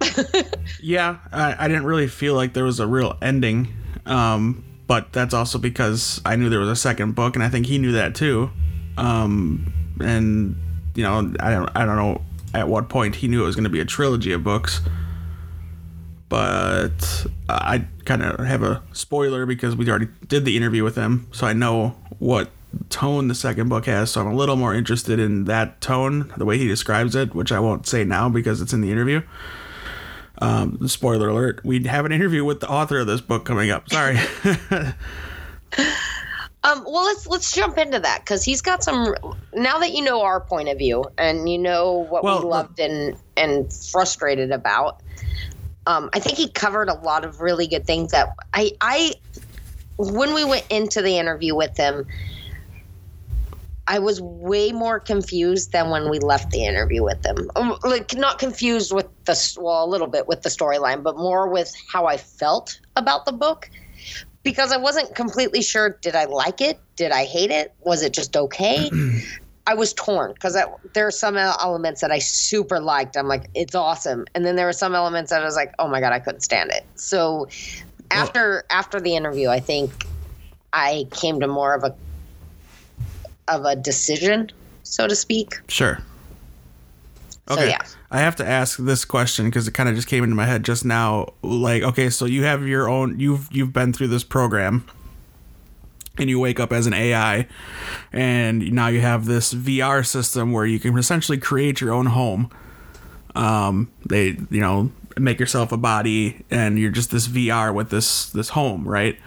[0.80, 3.68] yeah, I, I, didn't really feel like there was a real ending.
[4.06, 7.66] Um, but that's also because I knew there was a second book, and I think
[7.66, 8.50] he knew that too.
[8.96, 10.56] Um, and
[10.94, 12.22] you know, I don't, I don't know
[12.54, 14.80] at what point he knew it was going to be a trilogy of books.
[16.30, 21.28] But I kind of have a spoiler because we already did the interview with him,
[21.30, 22.50] so I know what
[22.88, 24.10] tone the second book has.
[24.10, 27.52] So I'm a little more interested in that tone, the way he describes it, which
[27.52, 29.22] I won't say now because it's in the interview.
[30.38, 33.88] Um, spoiler alert: we have an interview with the author of this book coming up.
[33.90, 34.18] Sorry.
[36.64, 39.16] Um, well, let's let's jump into that because he's got some.
[39.52, 42.78] Now that you know our point of view and you know what well, we loved
[42.78, 45.00] and and frustrated about,
[45.88, 48.12] um, I think he covered a lot of really good things.
[48.12, 49.14] That I I
[49.96, 52.06] when we went into the interview with him,
[53.92, 57.50] I was way more confused than when we left the interview with him.
[57.56, 61.46] Um, like not confused with the well, a little bit with the storyline, but more
[61.46, 63.68] with how I felt about the book
[64.44, 66.80] because I wasn't completely sure did I like it?
[66.96, 67.74] Did I hate it?
[67.80, 68.90] Was it just okay?
[69.66, 70.56] I was torn because
[70.94, 73.18] there are some elements that I super liked.
[73.18, 74.24] I'm like, it's awesome.
[74.34, 76.40] And then there were some elements that I was like, oh my God, I couldn't
[76.40, 76.86] stand it.
[76.94, 77.46] So
[78.10, 80.06] after after the interview, I think
[80.72, 81.94] I came to more of a
[83.52, 84.50] of a decision,
[84.82, 85.60] so to speak.
[85.68, 86.00] Sure.
[87.48, 87.62] Okay.
[87.62, 87.82] So, yeah.
[88.10, 90.64] I have to ask this question because it kind of just came into my head
[90.64, 91.32] just now.
[91.42, 93.18] Like, okay, so you have your own.
[93.18, 94.86] You've you've been through this program,
[96.18, 97.48] and you wake up as an AI,
[98.12, 102.50] and now you have this VR system where you can essentially create your own home.
[103.34, 108.26] Um, they you know make yourself a body, and you're just this VR with this
[108.26, 109.18] this home, right?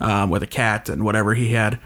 [0.00, 1.78] Um, with a cat and whatever he had.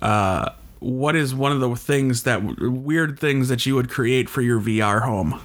[0.00, 4.42] Uh, what is one of the things that weird things that you would create for
[4.42, 5.40] your VR home?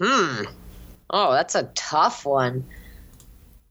[0.00, 0.44] Hmm.
[1.10, 2.64] Oh, that's a tough one.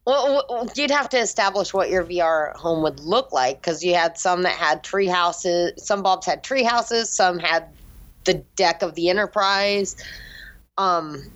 [0.06, 4.18] Well, you'd have to establish what your VR home would look like because you had
[4.18, 5.74] some that had tree houses.
[5.78, 7.10] Some bulbs had tree houses.
[7.10, 7.68] Some had
[8.24, 9.96] the deck of the Enterprise.
[10.78, 11.32] Um,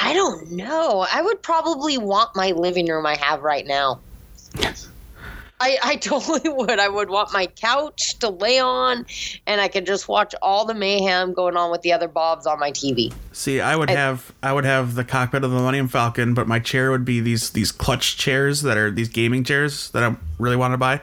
[0.00, 1.06] I don't know.
[1.10, 4.00] I would probably want my living room I have right now.
[5.60, 6.78] I, I totally would.
[6.78, 9.06] I would want my couch to lay on,
[9.46, 12.58] and I could just watch all the mayhem going on with the other Bobs on
[12.58, 13.12] my TV.
[13.32, 16.46] See, I would I, have I would have the cockpit of the Millennium Falcon, but
[16.46, 20.16] my chair would be these these clutch chairs that are these gaming chairs that I
[20.38, 21.00] really want to buy,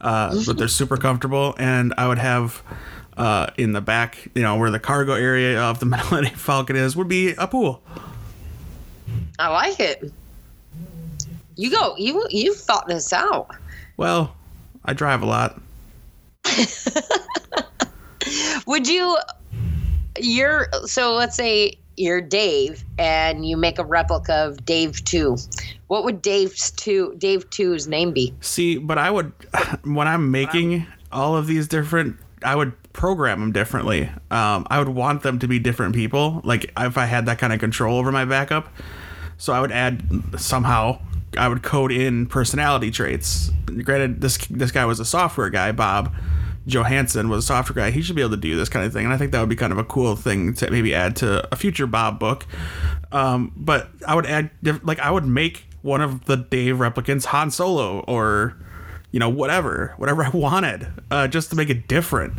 [0.00, 2.62] uh, but they're super comfortable, and I would have.
[3.16, 6.94] Uh, in the back, you know, where the cargo area of the Millennium Falcon is,
[6.94, 7.82] would be a pool.
[9.40, 10.12] I like it.
[11.56, 11.96] You go.
[11.96, 13.50] You you thought this out.
[13.98, 14.34] Well,
[14.84, 15.60] I drive a lot.
[18.66, 19.18] Would you
[20.18, 25.36] you're so let's say you're Dave and you make a replica of Dave 2.
[25.88, 28.32] What would Dave's 2 Dave 2's name be?
[28.40, 29.32] See, but I would
[29.82, 34.10] when I'm making all of these different I would program them differently.
[34.30, 36.40] Um, I would want them to be different people.
[36.44, 38.72] Like if I had that kind of control over my backup.
[39.38, 41.00] So I would add somehow
[41.36, 43.50] I would code in personality traits.
[43.82, 46.14] Granted, this this guy was a software guy, Bob
[46.68, 47.90] Johansson was a software guy.
[47.90, 49.48] He should be able to do this kind of thing, and I think that would
[49.48, 52.46] be kind of a cool thing to maybe add to a future Bob book.
[53.10, 54.50] Um, but I would add,
[54.82, 58.56] like, I would make one of the Dave replicants Han Solo, or
[59.10, 62.34] you know, whatever, whatever I wanted, uh, just to make it different.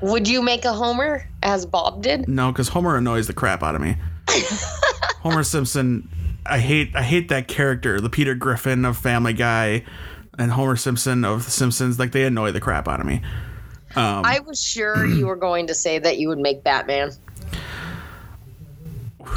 [0.00, 2.26] Would you make a Homer as Bob did?
[2.26, 3.96] No, because Homer annoys the crap out of me.
[5.20, 6.08] Homer Simpson
[6.48, 9.84] I hate I hate that character, the Peter Griffin of Family Guy
[10.38, 11.98] and Homer Simpson of The Simpsons.
[11.98, 13.22] Like they annoy the crap out of me.
[13.94, 17.12] Um, I was sure you were going to say that you would make Batman.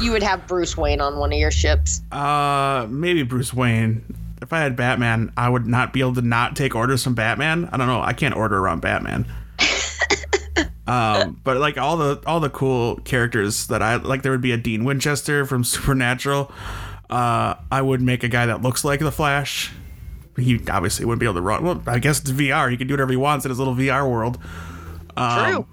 [0.00, 2.02] You would have Bruce Wayne on one of your ships.
[2.12, 4.04] Uh, maybe Bruce Wayne.
[4.42, 7.68] If I had Batman, I would not be able to not take orders from Batman.
[7.72, 8.00] I don't know.
[8.00, 9.26] I can't order around Batman.
[10.86, 14.52] um, but like all the all the cool characters that I like, there would be
[14.52, 16.52] a Dean Winchester from Supernatural.
[17.10, 19.72] Uh, I would make a guy that looks like the Flash.
[20.36, 21.64] He obviously wouldn't be able to run.
[21.64, 22.70] Well, I guess it's VR.
[22.70, 24.38] He can do whatever he wants in his little VR world.
[25.16, 25.66] Um, True.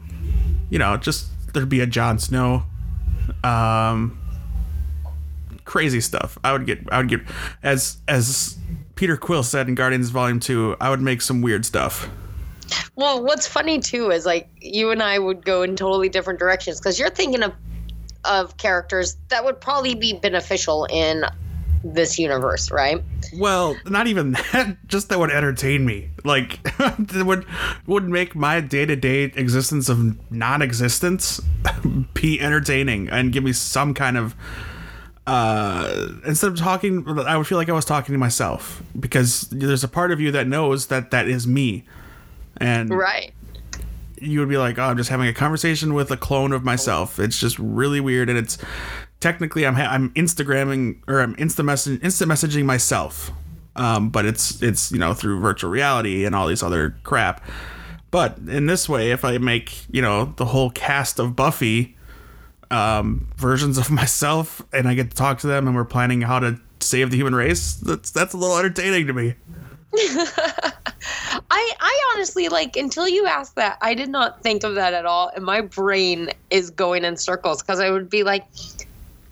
[0.69, 2.63] You know, just there'd be a Jon Snow.
[3.43, 4.19] Um,
[5.63, 6.38] crazy stuff.
[6.43, 6.80] I would get.
[6.91, 7.21] I would get
[7.62, 8.58] as as
[8.95, 10.76] Peter Quill said in Guardians Volume Two.
[10.82, 12.10] I would make some weird stuff.
[12.95, 16.80] Well, what's funny too is like you and I would go in totally different directions
[16.80, 17.54] because you're thinking of
[18.28, 21.24] of characters that would probably be beneficial in
[21.84, 23.04] this universe, right?
[23.34, 24.78] Well, not even that.
[24.88, 26.10] Just that would entertain me.
[26.24, 27.46] Like, it would
[27.86, 31.42] would make my day to day existence of non-existence
[32.13, 34.36] be entertaining and give me some kind of.
[35.26, 39.84] Uh, instead of talking, I would feel like I was talking to myself because there's
[39.84, 41.84] a part of you that knows that that is me,
[42.62, 43.34] and Right.
[44.21, 47.19] You would be like, "Oh, I'm just having a conversation with a clone of myself."
[47.19, 48.58] It's just really weird, and it's
[49.19, 53.32] technically I'm ha- I'm Instagramming or I'm messaging instant messaging myself,
[53.75, 57.43] um, but it's it's you know through virtual reality and all these other crap.
[58.10, 61.95] But in this way, if I make you know the whole cast of Buffy
[62.71, 66.39] um, versions of myself, and I get to talk to them, and we're planning how
[66.39, 69.36] to save the human race, that's that's a little entertaining to me.
[69.95, 75.06] I I honestly like until you asked that, I did not think of that at
[75.06, 78.43] all, and my brain is going in circles because I would be like,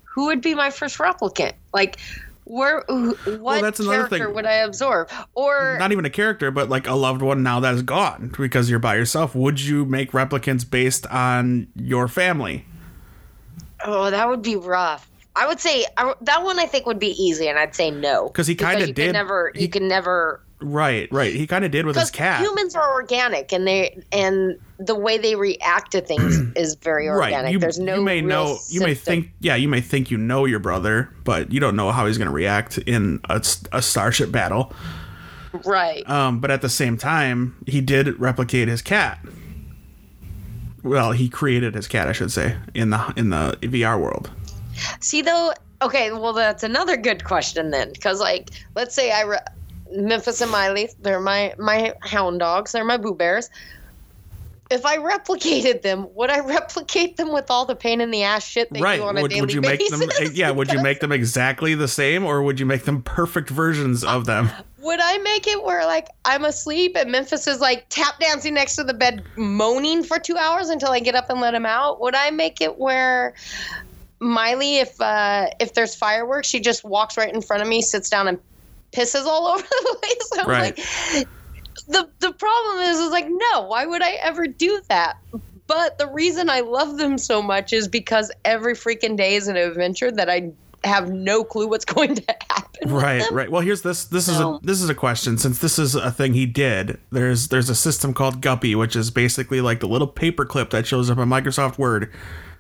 [0.04, 1.54] who would be my first replicant?
[1.74, 2.00] Like,
[2.46, 2.84] where?
[2.88, 4.34] What that's another character thing.
[4.36, 5.10] would I absorb?
[5.34, 8.70] Or not even a character, but like a loved one now that is gone because
[8.70, 9.36] you're by yourself.
[9.36, 12.66] Would you make replicants based on your family?
[13.84, 15.10] oh, that would be rough.
[15.36, 18.30] I would say I, that one I think would be easy, and I'd say no
[18.30, 21.34] because he you can did- Never, he- you can never Right, right.
[21.34, 22.42] He kind of did with his because cat.
[22.42, 27.44] humans are organic, and they and the way they react to things is very organic.
[27.44, 27.52] right.
[27.52, 30.18] You, There's no you may real know you may think yeah, you may think you
[30.18, 34.32] know your brother, but you don't know how he's going to react in a starship
[34.32, 34.74] battle.
[35.66, 36.10] right.
[36.10, 39.20] Um, but at the same time, he did replicate his cat.
[40.84, 44.32] Well, he created his cat, I should say, in the in the VR world.
[45.00, 49.38] See though, okay, well that's another good question then, because like, let's say I, re-
[49.92, 53.50] Memphis and Miley, they're my my hound dogs, they're my boo bears.
[54.72, 58.46] If I replicated them, would I replicate them with all the pain in the ass
[58.46, 60.00] shit they right do on a would, daily would you make basis?
[60.00, 63.04] them eh, yeah would you make them exactly the same or would you make them
[63.04, 67.60] perfect versions of them Would I make it where like I'm asleep and Memphis is
[67.60, 71.30] like tap dancing next to the bed, moaning for two hours until I get up
[71.32, 72.00] and let him out?
[72.02, 73.34] Would I make it where
[74.20, 78.10] Miley, if uh, if there's fireworks, she just walks right in front of me, sits
[78.10, 78.40] down, and
[78.96, 80.30] pisses all over the place?
[80.40, 80.78] I'm Right.
[80.78, 81.28] like,
[81.88, 85.18] the the problem is, is like, no, why would I ever do that?
[85.68, 89.56] But the reason I love them so much is because every freaking day is an
[89.58, 90.52] adventure that I
[90.84, 92.92] have no clue what's going to happen.
[92.94, 95.96] right right well here's this this is a this is a question since this is
[95.96, 99.88] a thing he did there's there's a system called guppy which is basically like the
[99.88, 102.12] little paper clip that shows up in microsoft word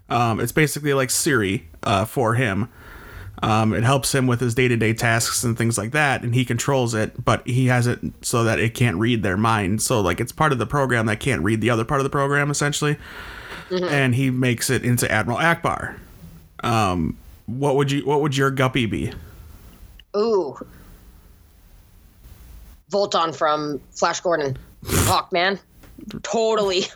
[0.09, 2.67] um, it's basically like siri uh, for him
[3.43, 6.93] um, it helps him with his day-to-day tasks and things like that and he controls
[6.93, 10.31] it but he has it so that it can't read their mind so like it's
[10.31, 12.97] part of the program that can't read the other part of the program essentially
[13.71, 15.97] and he makes it into admiral ackbar
[16.63, 19.11] um, what would you what would your guppy be
[20.15, 20.57] Ooh.
[22.91, 24.57] Vultan from Flash Gordon.
[24.85, 25.59] Hawkman.
[26.23, 26.85] Totally.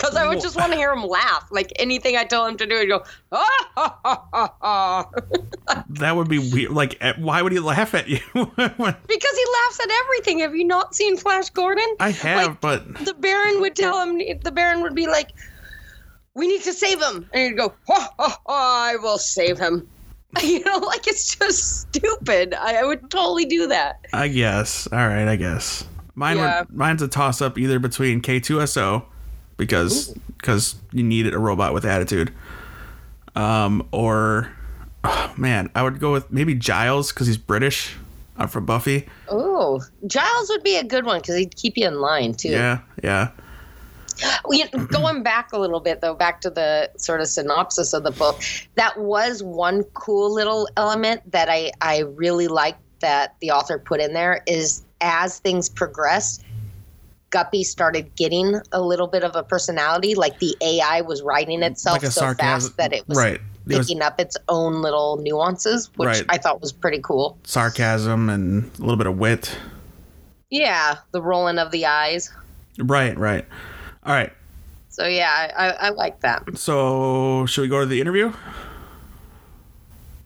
[0.00, 1.46] Because I would just want to hear him laugh.
[1.50, 5.10] Like anything I tell him to do, he'd go, ah, ha, ha, ha, ha.
[5.90, 6.70] That would be weird.
[6.72, 8.18] Like, eh, why would he laugh at you?
[8.34, 10.38] Because he laughs at everything.
[10.38, 11.84] Have you not seen Flash Gordon?
[12.00, 15.32] I have, Like, but The Baron would tell him, the Baron would be like,
[16.34, 17.28] we need to save him.
[17.34, 19.86] And he'd go, ha, ha, ha, I will save him.
[20.42, 22.54] You know, like it's just stupid.
[22.54, 24.06] I, I would totally do that.
[24.12, 24.86] I guess.
[24.92, 25.84] All right, I guess.
[26.14, 26.60] Mine Yeah.
[26.60, 29.04] would, mine's a toss up either between K2SO
[29.56, 32.32] because because you needed a robot with attitude,
[33.36, 34.50] um, or
[35.04, 37.96] oh, man, I would go with maybe Giles because he's British.
[38.36, 39.06] I'm from Buffy.
[39.28, 42.48] Oh, Giles would be a good one because he'd keep you in line too.
[42.48, 43.30] Yeah, yeah.
[44.50, 48.10] Know, going back a little bit though, back to the sort of synopsis of the
[48.10, 48.40] book,
[48.74, 54.00] that was one cool little element that I I really liked that the author put
[54.00, 56.44] in there is as things progressed,
[57.30, 62.02] Guppy started getting a little bit of a personality, like the AI was writing itself
[62.02, 63.40] Like so sarcasm, fast that it was right?
[63.68, 66.24] It was picking up its own little nuances, which Right.
[66.28, 67.38] I thought was pretty cool.
[67.44, 69.56] sarcasm and a little bit of wit.
[70.50, 72.32] Yeah, the rolling of the eyes.
[72.78, 73.46] Right, right.
[74.04, 74.32] All right.
[74.88, 76.58] So yeah, I, I like that.
[76.58, 78.32] So, should we go to the interview?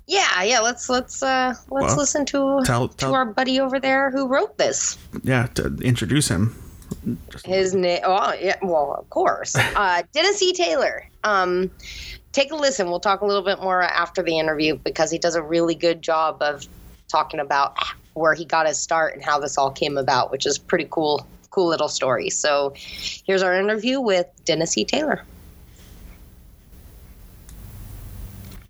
[0.07, 0.61] Yeah, yeah.
[0.61, 4.59] Let's let's uh let's Well, listen to tell- to our buddy over there who wrote
[4.59, 4.99] this.
[5.23, 6.55] Yeah, to introduce him.
[7.31, 10.53] Just His name, oh yeah, well, of course, uh, Dennis E.
[10.53, 11.07] Taylor.
[11.25, 11.71] Um,
[12.33, 12.89] take a listen.
[12.89, 16.03] We'll talk a little bit more after the interview because he does a really good
[16.03, 16.67] job of
[17.09, 17.77] talking about
[18.15, 21.27] where he got his start and how this all came about, which is pretty cool,
[21.51, 22.31] cool little story.
[22.31, 24.85] So, here's our interview with Dennis E.
[24.85, 25.25] Taylor.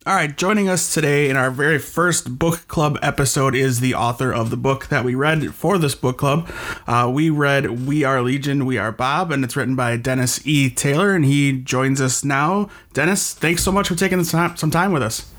[0.07, 4.31] All right, joining us today in our very first book club episode is the author
[4.31, 6.47] of the book that we read for this book club.
[6.87, 10.69] Uh, we read We Are Legion, We Are Bob, and it's written by Dennis E.
[10.69, 12.69] Taylor, and he joins us now.
[12.93, 15.33] Dennis, thanks so much for taking some some time with us.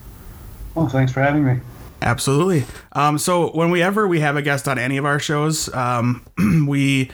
[0.74, 1.59] Well, thanks for having me.
[2.01, 2.66] Absolutely.
[2.93, 6.26] Um, so whenever we have a guest on any of our shows, um,
[6.68, 7.11] we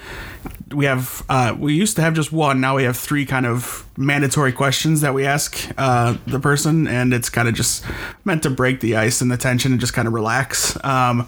[0.73, 2.61] we have uh, we used to have just one.
[2.61, 7.13] Now we have three kind of mandatory questions that we ask uh, the person, and
[7.13, 7.83] it's kind of just
[8.25, 10.77] meant to break the ice and the tension and just kind of relax.
[10.83, 11.27] Um,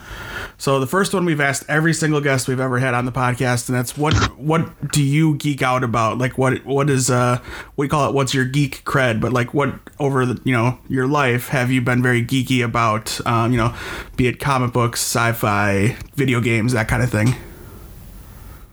[0.57, 3.69] so the first one we've asked every single guest we've ever had on the podcast,
[3.69, 6.17] and that's what what do you geek out about?
[6.17, 7.39] Like what what is uh
[7.75, 9.19] we call it what's your geek cred?
[9.19, 13.19] But like what over the you know your life have you been very geeky about?
[13.25, 13.75] Um, you know,
[14.15, 17.35] be it comic books, sci-fi, video games, that kind of thing.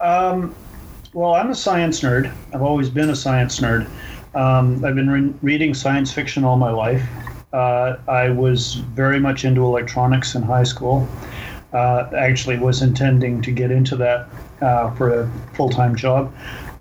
[0.01, 0.55] Um,
[1.13, 2.33] well, I'm a science nerd.
[2.55, 3.89] I've always been a science nerd.
[4.35, 7.03] Um, I've been re- reading science fiction all my life.
[7.53, 11.09] Uh, I was very much into electronics in high school.
[11.73, 14.29] Uh, actually, was intending to get into that
[14.61, 16.33] uh, for a full-time job.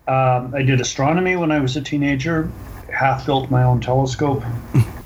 [0.07, 2.51] Um, I did astronomy when I was a teenager.
[2.93, 4.43] Half built my own telescope.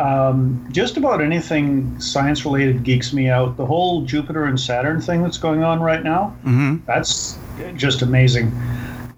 [0.00, 3.58] Um, just about anything science related geeks me out.
[3.58, 6.86] The whole Jupiter and Saturn thing that's going on right now, Mm-hmm.
[6.86, 7.36] that's
[7.76, 8.50] just amazing.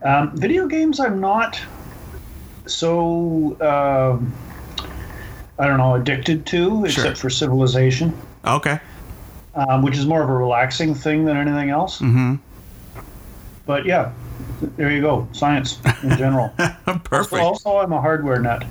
[0.03, 1.61] Um, video games, I'm not
[2.67, 4.33] so, um
[5.59, 7.15] I don't know, addicted to, except Sure.
[7.15, 8.13] for Civilization,
[8.45, 8.81] Okay.
[9.55, 12.01] um, which is more of a relaxing thing than anything else.
[12.01, 12.37] Mm-hmm.
[13.67, 14.11] But yeah,
[14.77, 15.29] there you go.
[15.33, 16.49] Science in general.
[17.05, 17.41] Perfect.
[17.41, 18.65] also, I'm a hardware nut.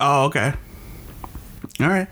[0.00, 0.54] Oh, okay.
[1.80, 2.08] All right.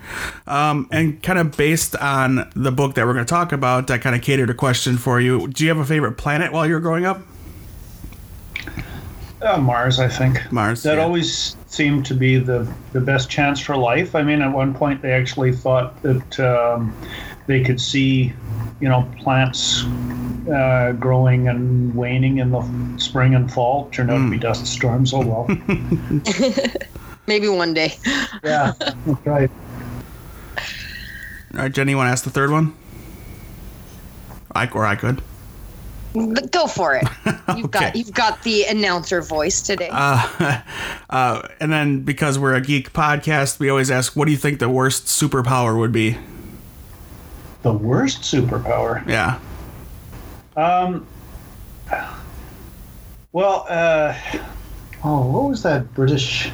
[0.47, 4.01] Um, and kind of based on the book that we're going to talk about, that
[4.01, 5.49] kind of catered a question for you.
[5.49, 7.21] Do you have a favorite planet while you were growing up?
[9.43, 10.51] Uh, Mars, I think.
[10.51, 10.83] Mars.
[10.83, 11.05] That yeah.
[11.05, 14.15] always seemed to be the, the best chance for life.
[14.15, 16.97] I mean, at one point they actually thought that um,
[17.47, 18.33] they could see,
[18.81, 19.85] you know, plants
[20.51, 22.65] uh, growing and waning in the
[22.97, 23.89] spring and fall.
[23.91, 25.13] Turned out to be dust storms.
[25.15, 25.47] Oh well.
[27.29, 27.95] Maybe one day.
[28.43, 29.51] yeah, that's right.
[31.55, 32.75] All right, Jenny, you want to ask the third one?
[34.53, 35.23] I or I could.
[36.51, 37.07] Go for it.
[37.57, 37.93] You've got Okay.
[37.99, 39.91] you've got the announcer voice today.
[39.93, 40.63] Uh,
[41.11, 44.59] uh, and then because we're a geek podcast, we always ask, what do you think
[44.59, 46.17] the worst superpower would be?
[47.63, 49.07] The worst superpower.
[49.07, 49.39] Yeah.
[50.57, 51.07] Um.
[53.33, 54.15] Well, uh,
[55.05, 56.51] oh, what was that British,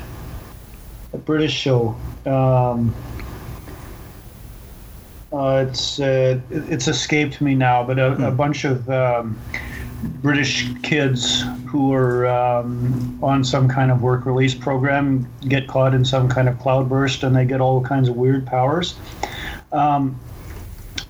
[1.14, 1.96] a British show?
[2.26, 2.94] Um,
[5.32, 9.38] uh, it's uh, it's escaped me now, but a, a bunch of um,
[10.22, 16.04] British kids who are um, on some kind of work release program get caught in
[16.04, 18.94] some kind of cloudburst, and they get all kinds of weird powers.
[19.72, 20.18] Um,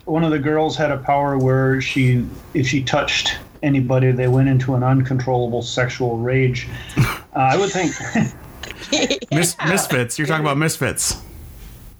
[0.05, 4.49] one of the girls had a power where she, if she touched anybody, they went
[4.49, 6.67] into an uncontrollable sexual rage.
[7.35, 7.91] Uh, I would think
[9.31, 10.17] Mis- Misfits.
[10.17, 11.21] You're talking about misfits.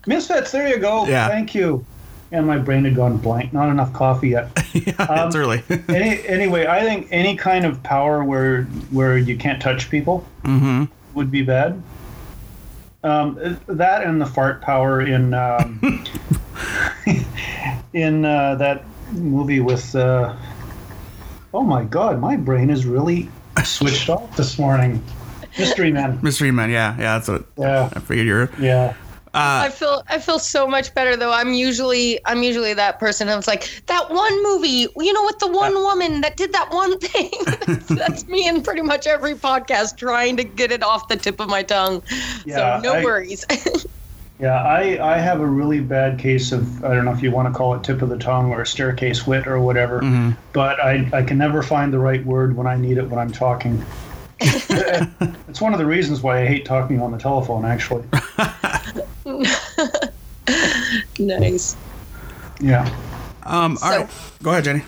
[0.07, 0.51] misfits.
[0.51, 1.05] There you go.
[1.05, 1.27] Yeah.
[1.27, 1.85] Thank you.
[2.31, 3.53] And my brain had gone blank.
[3.53, 4.49] Not enough coffee yet.
[4.73, 5.63] yeah, it's early.
[5.87, 10.85] any, anyway, I think any kind of power where where you can't touch people mm-hmm.
[11.13, 11.81] would be bad.
[13.03, 16.03] Um, that and the fart power in um,
[17.93, 19.95] in uh, that movie with.
[19.95, 20.35] Uh,
[21.55, 23.29] oh my God, my brain is really
[23.63, 25.01] switched off this morning.
[25.57, 26.19] Mystery Man.
[26.21, 26.69] Mystery Men.
[26.69, 28.49] Yeah, yeah, that's what Yeah, I figured you were.
[28.59, 28.93] yeah.
[29.37, 31.33] I feel I feel so much better though.
[31.33, 33.27] I'm usually I'm usually that person.
[33.27, 36.71] I was like that one movie, you know, with the one woman that did that
[36.71, 37.31] one thing.
[37.67, 41.41] that's, that's me in pretty much every podcast trying to get it off the tip
[41.41, 42.01] of my tongue.
[42.45, 43.45] Yeah, so no I- worries.
[44.37, 47.47] Yeah, I, I have a really bad case of I don't know if you want
[47.47, 50.31] to call it tip of the tongue or staircase wit or whatever, Mm-hmm.
[50.51, 53.31] but I, I can never find the right word when I need it when I'm
[53.31, 53.81] talking.
[55.47, 58.03] it's one of the reasons why I hate talking on the telephone, actually.
[61.19, 61.75] nice.
[62.59, 62.83] Yeah.
[63.43, 64.09] Um, all So- right.
[64.43, 64.83] Go ahead, Jenny.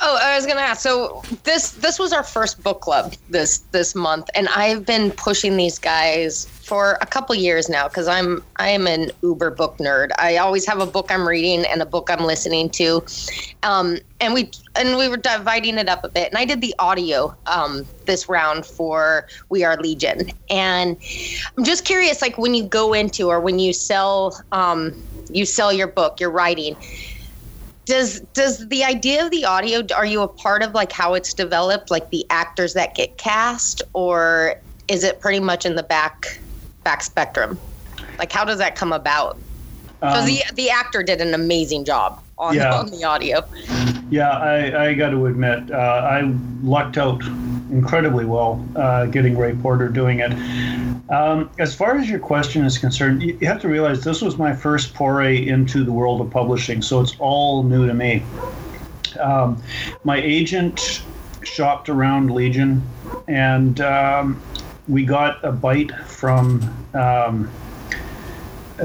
[0.00, 0.80] Oh, I was gonna ask.
[0.80, 5.56] So this this was our first book club this this month, and I've been pushing
[5.56, 10.10] these guys for a couple years now because I'm I am an uber book nerd.
[10.18, 13.02] I always have a book I'm reading and a book I'm listening to,
[13.62, 16.28] um, and we and we were dividing it up a bit.
[16.28, 20.98] And I did the audio um, this round for We Are Legion, and
[21.56, 24.94] I'm just curious, like when you go into or when you sell um,
[25.30, 26.76] you sell your book, your writing
[27.86, 31.32] does does the idea of the audio are you a part of like how it's
[31.32, 36.38] developed like the actors that get cast or is it pretty much in the back
[36.88, 37.58] back spectrum
[38.18, 39.36] like how does that come about
[40.00, 42.72] Um, the the actor did an amazing job on, Yeah.
[42.80, 43.44] on the audio
[44.10, 46.32] Yeah, I, I got to admit, uh, I
[46.62, 47.22] lucked out
[47.70, 50.32] incredibly well uh, getting Ray Porter doing it.
[51.10, 54.38] Um, as far as your question is concerned, you, you have to realize this was
[54.38, 58.22] my first foray into the world of publishing, so it's all new to me.
[59.20, 59.62] Um,
[60.04, 61.02] my agent
[61.42, 62.82] shopped around Legion,
[63.26, 64.40] and um,
[64.88, 66.62] we got a bite from
[66.94, 67.50] um,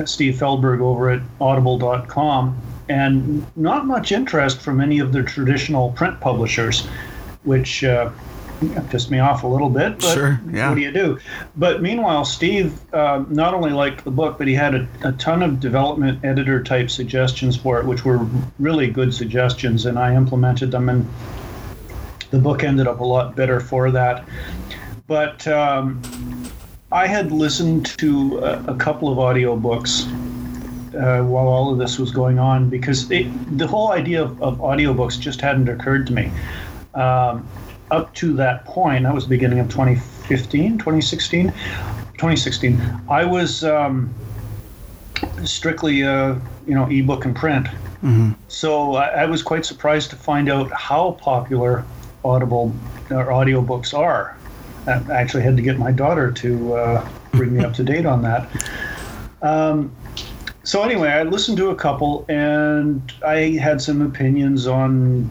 [0.05, 6.19] Steve Feldberg over at audible.com and not much interest from any of the traditional print
[6.19, 6.85] publishers,
[7.43, 8.09] which uh,
[8.89, 9.99] pissed me off a little bit.
[9.99, 10.69] But Sure, yeah.
[10.69, 11.19] What do you do?
[11.55, 15.41] But meanwhile, Steve uh, not only liked the book, but he had a, a ton
[15.41, 18.27] of development editor type suggestions for it, which were
[18.59, 21.07] really good suggestions, and I implemented them, and
[22.31, 24.25] the book ended up a lot better for that.
[25.07, 26.01] But um,
[26.91, 30.05] I had listened to a, a couple of audiobooks
[30.95, 33.27] uh, while all of this was going on because it,
[33.57, 36.31] the whole idea of, of audiobooks just hadn't occurred to me.
[36.93, 37.47] Um,
[37.91, 42.81] up to that point, that was the beginning of 2015, 2016, 2016.
[43.09, 44.13] I was um,
[45.43, 46.35] strictly, uh,
[46.65, 47.67] you know, ebook and print.
[48.47, 51.85] So I, I was quite surprised to find out how popular
[52.25, 52.73] Audible
[53.09, 54.37] or audiobooks are.
[54.87, 58.21] I actually had to get my daughter to uh, bring me up to date on
[58.23, 58.49] that.
[59.41, 59.95] Um,
[60.63, 65.29] so anyway, I listened to a couple, and I had some opinions on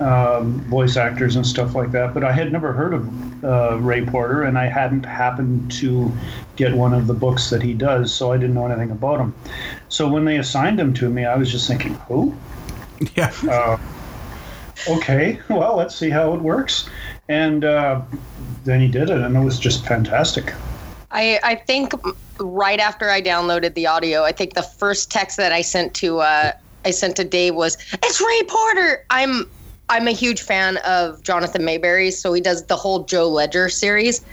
[0.00, 2.12] um, voice actors and stuff like that.
[2.12, 6.12] But I had never heard of uh, Ray Porter, and I hadn't happened to
[6.56, 9.34] get one of the books that he does, so I didn't know anything about him.
[9.88, 12.34] So when they assigned him to me, I was just thinking, who?
[13.14, 13.32] Yeah.
[13.48, 13.78] Uh,
[14.88, 16.88] okay, well, let's see how it works.
[17.28, 18.02] And uh,
[18.66, 20.52] then he did it, and it was just fantastic.
[21.10, 21.92] I, I think
[22.38, 26.18] right after I downloaded the audio, I think the first text that I sent to
[26.18, 26.52] uh,
[26.84, 29.48] I sent to Dave was, "It's Ray Porter." I'm
[29.88, 34.24] I'm a huge fan of Jonathan Maberry, so he does the whole Joe Ledger series.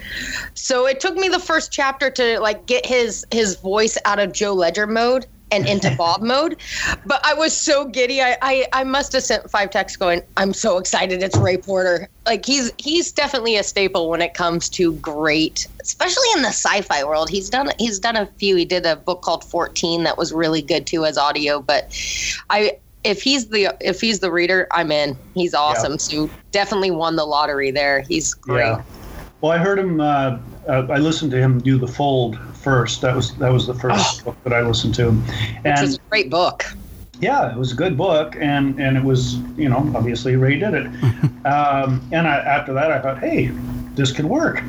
[0.56, 4.34] So it took me the first chapter to like get his his voice out of
[4.34, 6.58] Joe Ledger mode and into Bob mode.
[7.06, 8.22] But I was so giddy.
[8.22, 12.10] I, I I must have sent five texts going, I'm so excited it's Ray Porter.
[12.26, 17.04] Like he's he's definitely a staple when it comes to great, especially in the sci-fi
[17.04, 17.30] world.
[17.30, 18.56] He's done he's done a few.
[18.56, 21.96] He did a book called 14 that was really good too as audio, but
[22.50, 25.18] I if he's the if he's the reader, I'm in.
[25.34, 26.00] He's awesome.
[26.00, 28.02] So definitely won the lottery there.
[28.02, 28.66] He's great.
[28.66, 28.84] Yeah.
[29.42, 30.00] Well, I heard him.
[30.00, 33.02] Uh, uh, I listened to him do the fold first.
[33.02, 35.10] That was that was the first book that I listened to,
[35.66, 36.66] and is a great book.
[37.20, 40.74] yeah, it was a good book, and and it was you know obviously Ray did
[40.74, 40.86] it,
[41.46, 43.52] um, and I, after that I thought, hey,
[43.96, 44.64] this could work.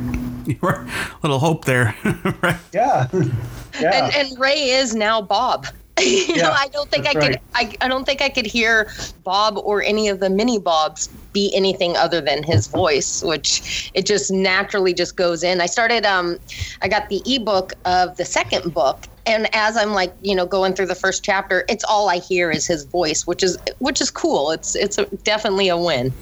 [1.22, 1.96] little hope there,
[2.42, 2.56] right?
[2.72, 3.08] Yeah,
[3.80, 4.04] yeah.
[4.04, 5.66] And and Ray is now Bob.
[6.28, 8.90] you know, I don't think I that's could I, I don't think I could hear
[9.24, 14.06] Bob or any of the mini Bobs be anything other than his voice, which it
[14.06, 15.60] just naturally just goes in.
[15.60, 16.38] I started um
[16.82, 20.74] I got the ebook of the second book and as I'm like, you know, going
[20.74, 24.10] through the first chapter, it's all I hear is his voice, which is which is
[24.10, 24.50] cool.
[24.50, 26.12] It's it's a, definitely a win.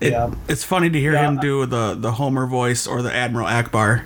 [0.00, 0.32] It, Yeah.
[0.48, 1.28] It's funny to hear Yeah.
[1.28, 4.04] him do the the Homer voice or the Admiral Ackbar.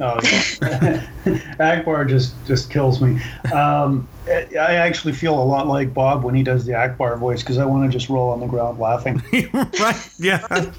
[0.00, 1.06] Oh, yeah.
[1.60, 3.20] Ackbar just just kills me.
[3.52, 7.58] Um, I actually feel a lot like Bob when he does the Ackbar voice because
[7.58, 9.22] I want to just roll on the ground laughing.
[9.52, 10.10] right?
[10.18, 10.70] Yeah.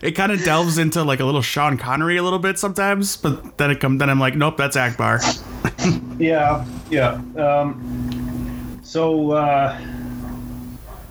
[0.00, 3.58] It kind of delves into like a little Sean Connery a little bit sometimes, but
[3.58, 3.98] then it comes.
[3.98, 5.20] Then I'm like, nope, that's Ackbar.
[6.18, 7.20] Yeah, yeah.
[7.36, 9.76] Um, so, uh,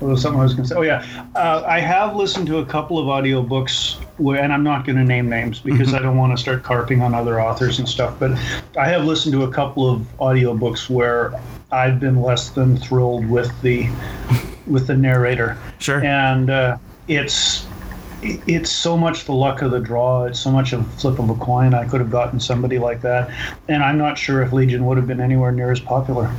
[0.10, 0.76] was something I was going to say?
[0.76, 1.06] Oh, yeah.
[1.36, 5.04] Uh, I have listened to a couple of audiobooks, where, and I'm not going to
[5.04, 8.32] name names because I don't want to start carping on other authors and stuff, but
[8.78, 11.40] I have listened to a couple of audiobooks where
[11.72, 13.90] I've been less than thrilled with the
[14.68, 15.58] with the narrator.
[15.80, 16.04] Sure.
[16.04, 16.78] And uh,
[17.08, 17.66] it's
[18.24, 20.26] it's so much the luck of the draw.
[20.26, 21.74] It's so much a flip of a coin.
[21.74, 23.32] I could have gotten somebody like that,
[23.68, 26.32] and I'm not sure if Legion would have been anywhere near as popular.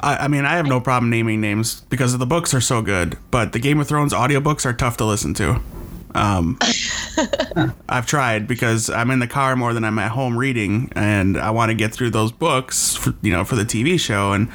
[0.00, 3.18] I, I mean, I have no problem naming names because the books are so good,
[3.30, 5.60] but the Game of Thrones audiobooks are tough to listen to.
[6.14, 6.58] Um,
[7.88, 11.50] I've tried because I'm in the car more than I'm at home reading, and I
[11.50, 14.32] want to get through those books, for, you know, for the TV show.
[14.32, 14.50] And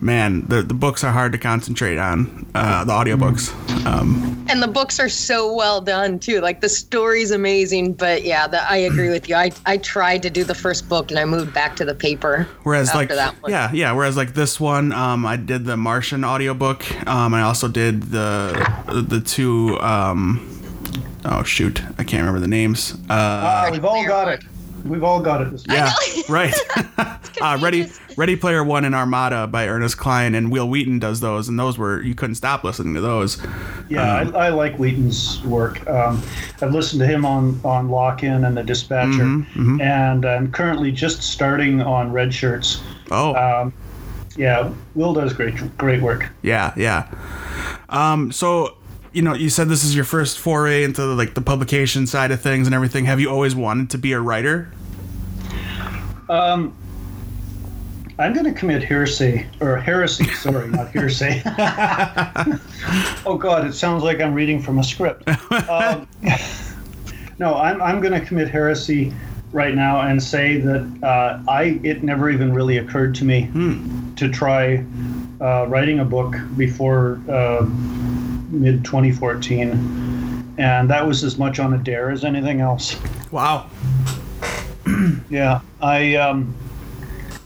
[0.00, 2.46] man, the the books are hard to concentrate on.
[2.54, 3.54] Uh, the audiobooks.
[3.86, 6.40] Um, and the books are so well done too.
[6.40, 9.34] Like the story's amazing, but yeah, the, I agree with you.
[9.34, 12.48] I I tried to do the first book and I moved back to the paper.
[12.62, 13.52] Whereas like that one.
[13.52, 13.92] yeah, yeah.
[13.92, 16.90] Whereas like this one, um, I did the Martian audiobook.
[17.06, 18.52] Um, I also did the
[19.08, 19.78] the two.
[19.80, 20.47] Um,
[21.28, 22.94] oh shoot, I can't remember the names.
[23.08, 24.42] Uh, Ah, we've all got it.
[24.84, 25.50] We've all got it.
[25.50, 25.92] This yeah,
[26.28, 26.54] right.
[27.40, 31.48] uh, Ready Ready Player One and Armada by Ernest Cline and Wil Wheaton does those,
[31.48, 33.44] and those were you couldn't stop listening to those.
[33.88, 35.84] Yeah, Um, I, I like Wheaton's work.
[35.88, 36.22] Um,
[36.62, 40.92] I've listened to him on on Lock In and The Dispatcher, Mm-hmm, and I'm currently
[40.92, 42.80] just starting on Red Shirts.
[43.10, 43.72] Oh, Um,
[44.36, 46.30] yeah, Will does great great work.
[46.42, 47.08] yeah, yeah.
[47.88, 48.76] Um, so
[49.12, 52.40] you know, you said this is your first foray into like the publication side of
[52.40, 53.06] things and everything.
[53.06, 54.70] Have you always wanted to be a writer?
[56.28, 56.76] Um,
[58.18, 60.24] I'm going to commit heresy or heresy.
[60.34, 61.42] Sorry, not hearsay.
[63.24, 65.28] oh God, it sounds like I'm reading from a script.
[65.68, 66.08] Um,
[67.38, 69.12] no, I'm I'm going to commit heresy
[69.52, 73.50] right now and say that uh, I it never even really occurred to me
[74.16, 74.84] to try
[75.40, 77.64] uh, writing a book before uh,
[78.48, 82.96] mid 2014, and that was as much on a dare as anything else.
[83.30, 83.68] Wow.
[85.30, 86.54] Yeah, I um,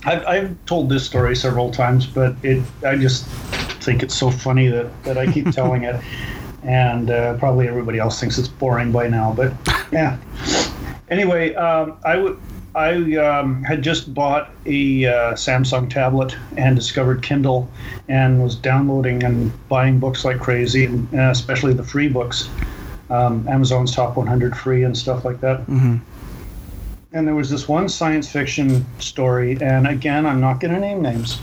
[0.04, 3.26] I've, I've told this story several times, but it I just
[3.82, 6.00] think it's so funny that, that I keep telling it,
[6.62, 9.32] and uh, probably everybody else thinks it's boring by now.
[9.32, 9.52] But
[9.92, 10.18] yeah.
[11.08, 12.40] Anyway, um, I would.
[12.74, 17.68] I um, had just bought a uh, Samsung tablet and discovered Kindle,
[18.08, 22.48] and was downloading and buying books like crazy, and, uh, especially the free books,
[23.10, 25.60] um, Amazon's Top 100 free and stuff like that
[27.12, 31.02] and there was this one science fiction story, and again, I'm not going to name
[31.02, 31.38] names.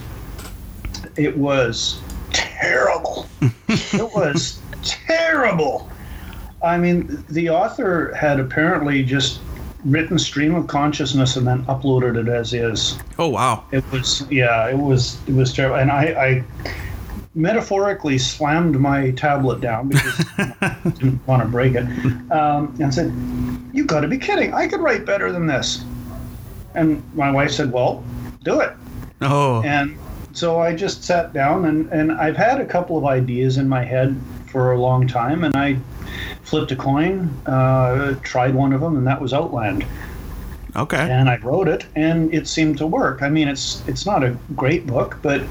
[1.16, 2.00] It was
[2.32, 3.28] terrible.
[3.68, 5.90] it was terrible.
[6.64, 9.42] I mean, the author had apparently just
[9.86, 12.98] written stream of consciousness and then uploaded it as is.
[13.18, 13.64] Oh wow.
[13.72, 15.78] It was, yeah, it was, it was terrible.
[15.78, 16.44] And I, I
[17.36, 21.86] metaphorically slammed my tablet down because I didn't want to break it,
[22.32, 23.14] um, and said,
[23.74, 24.54] "You got to be kidding!
[24.54, 25.84] I could write better than this."
[26.76, 28.04] And my wife said, "Well,
[28.44, 28.74] do it."
[29.22, 29.62] Oh.
[29.64, 29.98] And
[30.40, 33.84] so I just sat down, and and I've had a couple of ideas in my
[33.84, 34.16] head
[34.52, 35.78] for a long time, and I
[36.44, 39.86] flipped a coin, uh, tried one of them, and that was Outland
[40.76, 40.98] Okay.
[40.98, 43.22] and I wrote it, and it seemed to work.
[43.22, 45.42] I mean, it's it's not a great book, but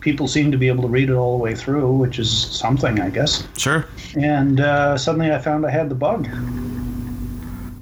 [0.00, 3.00] people seem to be able to read it all the way through, which is something,
[3.00, 3.46] I guess.
[3.56, 3.84] Sure.
[4.16, 6.28] And uh, suddenly, I found I had the bug,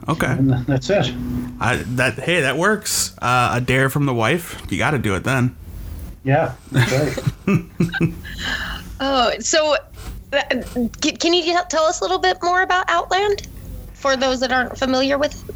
[0.08, 0.26] Okay.
[0.32, 1.12] and that's it.
[1.60, 3.14] I, that hey, that works.
[3.20, 4.60] Uh, a dare from the wife.
[4.70, 5.56] You got to do it then.
[6.24, 7.64] Yeah, that's right.
[9.02, 9.76] Oh, so
[10.34, 10.42] uh,
[11.00, 13.48] can can you tell us a little bit more about Outland
[13.94, 15.54] for those that aren't familiar with it?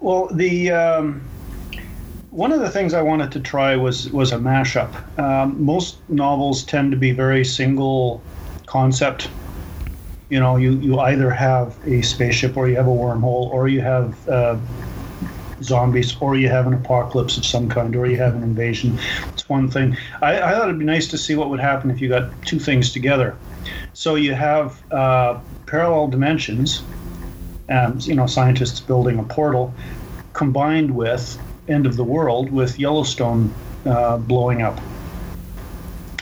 [0.00, 1.22] well, the um,
[2.30, 5.18] one of the things I wanted to try was was a mashup.
[5.18, 8.22] Um, most novels tend to be very single
[8.66, 9.28] concept.
[10.28, 13.80] You know, you, you either have a spaceship, or you have a wormhole, or you
[13.80, 14.56] have uh,
[15.62, 18.98] zombies, or you have an apocalypse of some kind, or you have an invasion.
[19.28, 19.96] It's one thing.
[20.22, 22.58] I, I thought it'd be nice to see what would happen if you got two
[22.58, 23.36] things together.
[23.92, 26.82] So you have uh, parallel dimensions,
[27.68, 29.74] and you know, scientists building a portal,
[30.32, 31.38] combined with
[31.68, 33.52] end of the world with Yellowstone
[33.84, 34.80] uh, blowing up.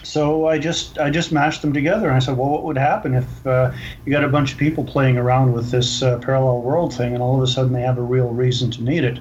[0.06, 3.12] So I just I just mashed them together, and I said, well, what would happen
[3.12, 3.72] if uh,
[4.04, 7.20] you got a bunch of people playing around with this uh, parallel world thing, and
[7.20, 9.18] all of a sudden they have a real reason to need it?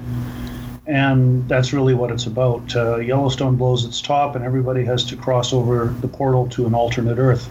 [0.86, 2.76] And that's really what it's about.
[2.76, 6.76] Uh, Yellowstone blows its top, and everybody has to cross over the portal to an
[6.76, 7.50] alternate Earth.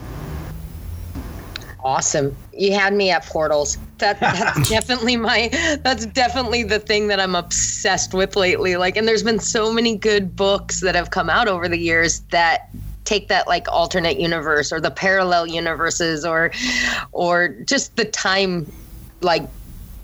[1.83, 2.33] Awesome.
[2.53, 3.77] You had me at portals.
[3.97, 5.49] That that's definitely my
[5.83, 8.77] that's definitely the thing that I'm obsessed with lately.
[8.77, 12.21] Like and there's been so many good books that have come out over the years
[12.31, 12.69] that
[13.05, 16.51] take that like alternate universe or the parallel universes or
[17.11, 18.71] or just the time
[19.21, 19.47] like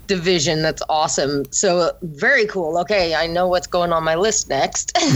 [0.06, 1.50] division that's awesome.
[1.52, 2.76] So very cool.
[2.78, 4.96] Okay, I know what's going on my list next.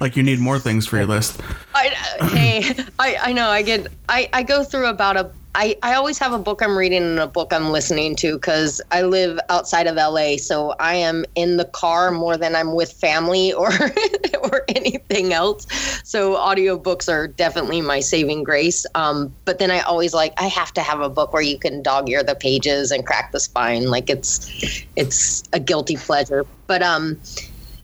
[0.00, 1.38] Like you need more things for your list.
[1.74, 1.88] I,
[2.32, 6.18] hey, I, I know I get I, I go through about a I, I always
[6.18, 9.88] have a book I'm reading and a book I'm listening to because I live outside
[9.88, 10.36] of LA.
[10.36, 13.70] So I am in the car more than I'm with family or
[14.42, 15.66] or anything else.
[16.04, 18.86] So audiobooks are definitely my saving grace.
[18.94, 21.82] Um, but then I always like I have to have a book where you can
[21.82, 23.90] dog ear the pages and crack the spine.
[23.90, 26.46] Like it's it's a guilty pleasure.
[26.68, 27.20] But um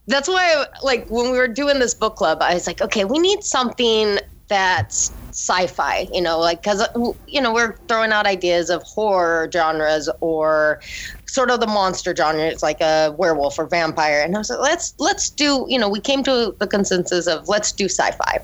[0.07, 3.19] that's why like when we were doing this book club, I was like, okay, we
[3.19, 6.83] need something that's sci-fi you know like because
[7.27, 10.81] you know we're throwing out ideas of horror genres or
[11.27, 12.43] sort of the monster genre.
[12.47, 14.23] It's like a werewolf or vampire.
[14.23, 17.49] And i was like let's let's do you know we came to the consensus of
[17.49, 18.39] let's do sci-fi.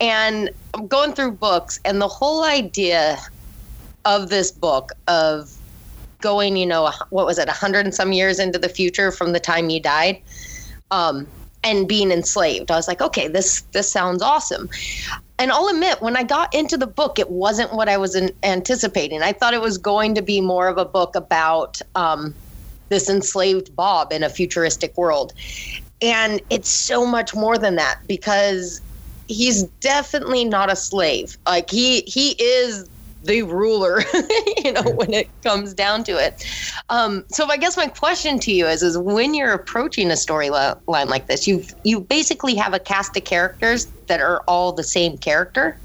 [0.00, 3.18] And i'm going through books and the whole idea
[4.04, 5.54] of this book of
[6.20, 9.38] going you know what was it 100 and some years into the future from the
[9.38, 10.20] time you died
[10.90, 11.28] um,
[11.62, 12.70] and being enslaved.
[12.72, 14.68] I was like, okay, this this sounds awesome
[15.38, 19.22] and I'll admit, when I got into the book, it wasn't what I was anticipating.
[19.22, 22.34] I thought it was going to be more of a book about um,
[22.88, 25.32] this enslaved Bob in a futuristic world.
[26.02, 28.80] And it's so much more than that because
[29.28, 31.38] he's definitely not a slave.
[31.46, 32.88] Like he he is
[33.24, 34.02] the ruler,
[34.64, 36.44] you know, when it comes down to it.
[36.88, 41.08] Um, so I guess my question to you is, is when you're approaching a storyline
[41.08, 45.18] like this, you you basically have a cast of characters that are all the same
[45.18, 45.76] character.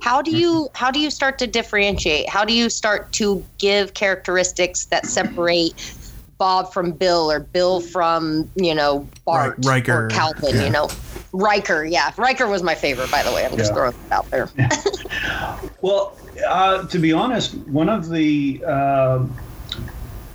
[0.00, 0.76] How do you mm-hmm.
[0.76, 2.28] how do you start to differentiate?
[2.28, 5.94] How do you start to give characteristics that separate
[6.38, 10.56] Bob from Bill or Bill from you know Bart Riker or Calvin?
[10.56, 10.64] Yeah.
[10.64, 10.88] You know,
[11.32, 11.84] Riker.
[11.84, 13.10] Yeah, Riker was my favorite.
[13.10, 13.74] By the way, I'm just yeah.
[13.74, 14.48] throwing it out there.
[15.82, 19.24] well, uh, to be honest, one of the uh,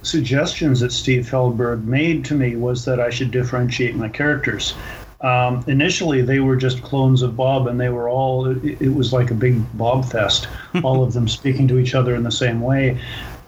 [0.03, 4.73] suggestions that Steve Feldberg made to me was that I should differentiate my characters.
[5.21, 9.13] Um, initially, they were just clones of Bob, and they were all, it, it was
[9.13, 10.47] like a big Bob fest,
[10.83, 12.99] all of them speaking to each other in the same way.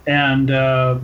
[0.08, 0.98] And uh,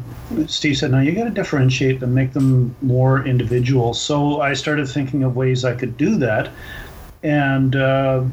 [0.47, 4.87] Steve said, "Now you got to differentiate them, make them more individual." So I started
[4.89, 6.49] thinking of ways I could do that,
[7.21, 8.23] and uh,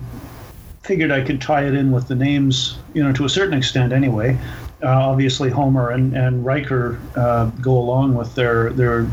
[0.82, 3.92] figured I could tie it in with the names, you know, to a certain extent
[3.92, 4.38] anyway.
[4.82, 9.06] Uh, obviously, Homer and, and Riker uh, go along with their their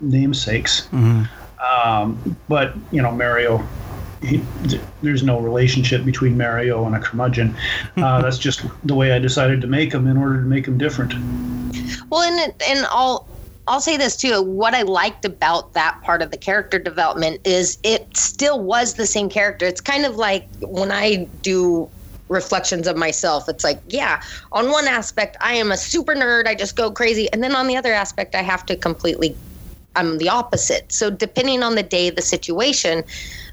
[0.00, 0.88] namesakes.
[0.92, 1.24] Mm-hmm.
[1.62, 3.66] Um, but you know, Mario,
[4.22, 4.42] he,
[5.02, 7.54] there's no relationship between Mario and a curmudgeon.
[7.96, 10.76] Uh, that's just the way I decided to make him in order to make him
[10.76, 11.14] different.
[12.10, 13.26] Well, and and all
[13.68, 14.42] I'll say this too.
[14.42, 19.06] What I liked about that part of the character development is it still was the
[19.06, 19.66] same character.
[19.66, 21.88] It's kind of like when I do
[22.28, 26.46] reflections of myself, it's like, yeah, on one aspect, I am a super nerd.
[26.46, 27.30] I just go crazy.
[27.32, 29.36] And then on the other aspect, I have to completely,
[29.96, 30.92] I'm the opposite.
[30.92, 33.04] So depending on the day, the situation,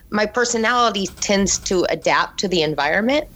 [0.09, 3.28] my personality tends to adapt to the environment.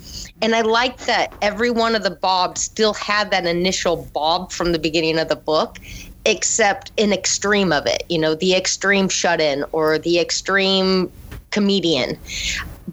[0.43, 4.71] And I like that every one of the Bobs still had that initial Bob from
[4.71, 5.79] the beginning of the book
[6.27, 11.11] except an extreme of it, you know, the extreme shut in or the extreme
[11.51, 12.19] comedian.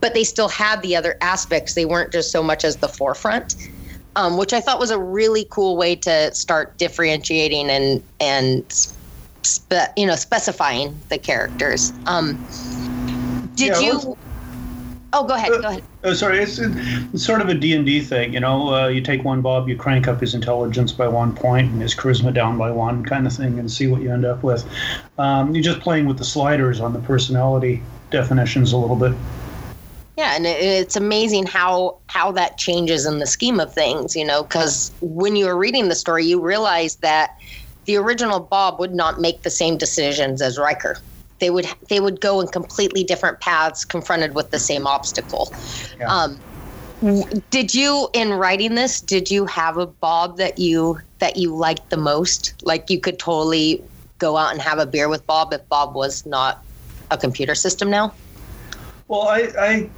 [0.00, 1.74] But they still had the other aspects.
[1.74, 3.56] They weren't just so much as the forefront,
[4.16, 8.64] um, which I thought was a really cool way to start differentiating and and
[9.42, 11.92] spe- you know specifying the characters.
[12.06, 12.38] Um,
[13.56, 14.16] did yeah, you?
[15.16, 15.52] Oh, go ahead.
[15.52, 15.84] Uh, go ahead.
[16.02, 16.40] Oh, sorry.
[16.40, 18.74] It's, it's sort of a D&D thing, you know.
[18.74, 21.94] Uh, you take one Bob, you crank up his intelligence by one point and his
[21.94, 24.68] charisma down by one kind of thing and see what you end up with.
[25.16, 29.14] Um, you're just playing with the sliders on the personality definitions a little bit.
[30.16, 34.42] Yeah, and it's amazing how how that changes in the scheme of things, you know,
[34.42, 37.38] because when you were reading the story, you realize that
[37.84, 40.98] the original Bob would not make the same decisions as Riker
[41.38, 45.52] they would they would go in completely different paths confronted with the same obstacle.
[45.98, 46.06] Yeah.
[46.06, 46.40] um,
[47.50, 51.90] did you in writing this did you have a bob that you that you liked
[51.90, 52.54] the most?
[52.62, 53.82] Like you could totally
[54.18, 56.64] go out and have a beer with bob if bob was not
[57.10, 58.14] a computer system now?
[59.08, 59.90] Well i i,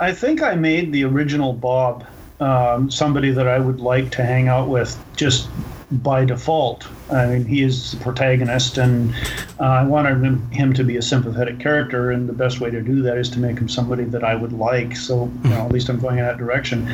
[0.00, 2.06] I think i made the original bob
[2.40, 5.48] um, somebody that i would like to hang out with just
[5.90, 6.86] by default.
[7.10, 9.14] I mean, he is the protagonist, and
[9.58, 10.22] uh, I wanted
[10.52, 13.38] him to be a sympathetic character, and the best way to do that is to
[13.38, 14.96] make him somebody that I would like.
[14.96, 16.88] So, you know, at least I'm going in that direction.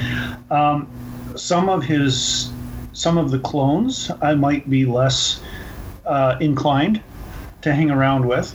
[0.50, 0.88] Um,
[1.36, 2.50] some of his,
[2.92, 5.42] some of the clones, I might be less
[6.06, 7.02] uh, inclined
[7.62, 8.54] to hang around with.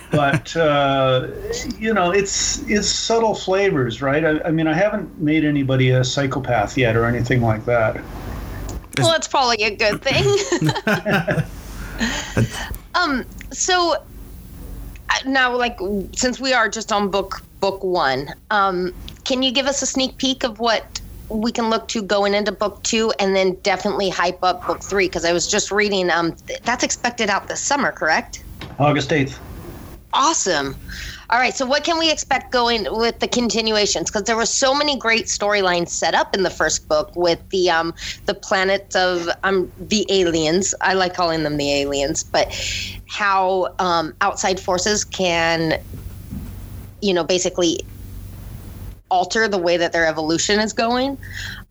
[0.12, 1.26] but uh,
[1.76, 4.24] you know, it's it's subtle flavors, right?
[4.24, 8.00] I, I mean, I haven't made anybody a psychopath yet or anything like that.
[8.98, 10.26] Well, that's probably a good thing.
[12.94, 13.24] um.
[13.52, 15.78] So uh, now, like,
[16.14, 18.92] since we are just on book book one, um,
[19.24, 22.52] can you give us a sneak peek of what we can look to going into
[22.52, 25.06] book two, and then definitely hype up book three?
[25.06, 26.34] Because I was just reading, um,
[26.64, 28.42] that's expected out this summer, correct?
[28.78, 29.38] August 8th.
[30.12, 30.76] Awesome.
[31.32, 34.10] All right, so what can we expect going with the continuations?
[34.10, 37.70] Because there were so many great storylines set up in the first book with the
[37.70, 37.94] um
[38.26, 40.74] the planet of um the aliens.
[40.82, 42.54] I like calling them the aliens, but
[43.08, 45.80] how um, outside forces can,
[47.00, 47.80] you know, basically
[49.10, 51.16] alter the way that their evolution is going.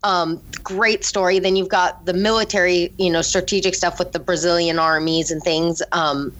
[0.03, 1.37] Um, great story.
[1.37, 5.83] Then you've got the military, you know, strategic stuff with the Brazilian armies and things.
[5.91, 6.33] Um,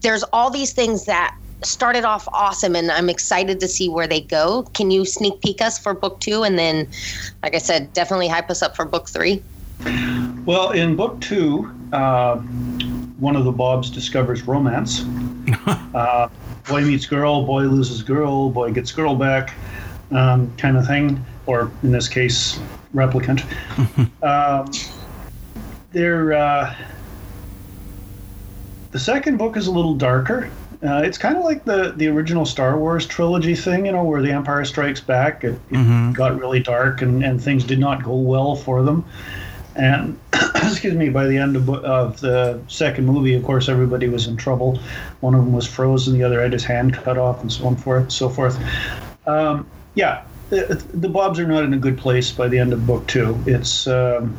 [0.00, 4.20] there's all these things that started off awesome and I'm excited to see where they
[4.20, 4.62] go.
[4.74, 6.88] Can you sneak peek us for book two and then,
[7.42, 9.42] like I said, definitely hype us up for book three?
[10.44, 12.36] Well, in book two, uh,
[13.18, 15.04] one of the Bobs discovers romance.
[15.94, 16.28] uh,
[16.68, 19.54] boy meets girl, boy loses girl, boy gets girl back,
[20.10, 22.58] um, kind of thing, or in this case,
[22.94, 23.44] replicant.
[24.22, 24.70] um,
[25.92, 26.32] they're.
[26.32, 26.74] Uh,
[28.90, 30.50] the second book is a little darker.
[30.80, 34.22] Uh, it's kind of like the the original Star Wars trilogy thing, you know, where
[34.22, 35.42] the Empire Strikes Back.
[35.42, 36.12] It, it mm-hmm.
[36.12, 39.04] got really dark and, and things did not go well for them.
[39.74, 40.18] And
[40.54, 44.36] excuse me, by the end of, of the second movie, of course, everybody was in
[44.36, 44.78] trouble.
[45.20, 47.76] One of them was frozen, the other had his hand cut off, and so on
[47.76, 48.58] forth, so forth.
[49.26, 52.86] Um, yeah, the, the, Bobs are not in a good place by the end of
[52.86, 53.38] book two.
[53.46, 54.36] It's um,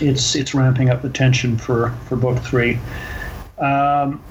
[0.00, 2.78] it's it's ramping up the tension for for book three.
[3.58, 4.22] Um,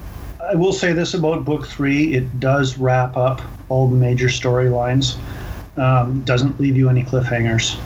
[0.50, 5.18] I will say this about book three: it does wrap up all the major storylines.
[5.78, 7.80] Um, doesn't leave you any cliffhangers.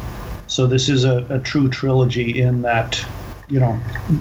[0.48, 3.04] So this is a, a true trilogy in that,
[3.50, 3.80] you know,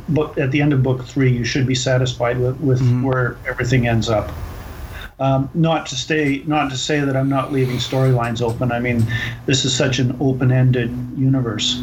[0.09, 3.03] but at the end of book three, you should be satisfied with, with mm-hmm.
[3.03, 4.31] where everything ends up.
[5.19, 8.73] Um, not to stay, not to say that I'm not leaving storylines open.
[8.73, 9.05] I mean,
[9.47, 11.81] this is such an open-ended universe.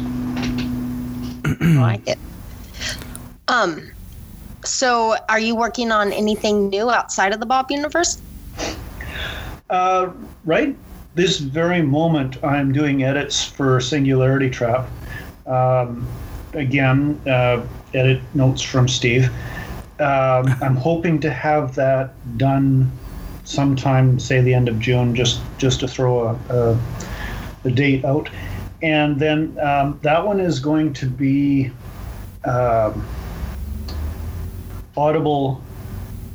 [1.44, 2.18] I like it.
[3.46, 3.90] Um,
[4.68, 8.20] so, are you working on anything new outside of the Bob universe?
[9.70, 10.10] Uh,
[10.44, 10.76] right
[11.18, 14.88] this very moment, I'm doing edits for Singularity Trap.
[15.46, 16.06] Um,
[16.52, 19.24] again, uh, edit notes from Steve.
[19.98, 22.92] Um, I'm hoping to have that done
[23.42, 26.80] sometime, say the end of June, just just to throw a, a,
[27.64, 28.30] a date out.
[28.80, 31.72] And then um, that one is going to be.
[32.44, 33.04] Um,
[34.98, 35.62] Audible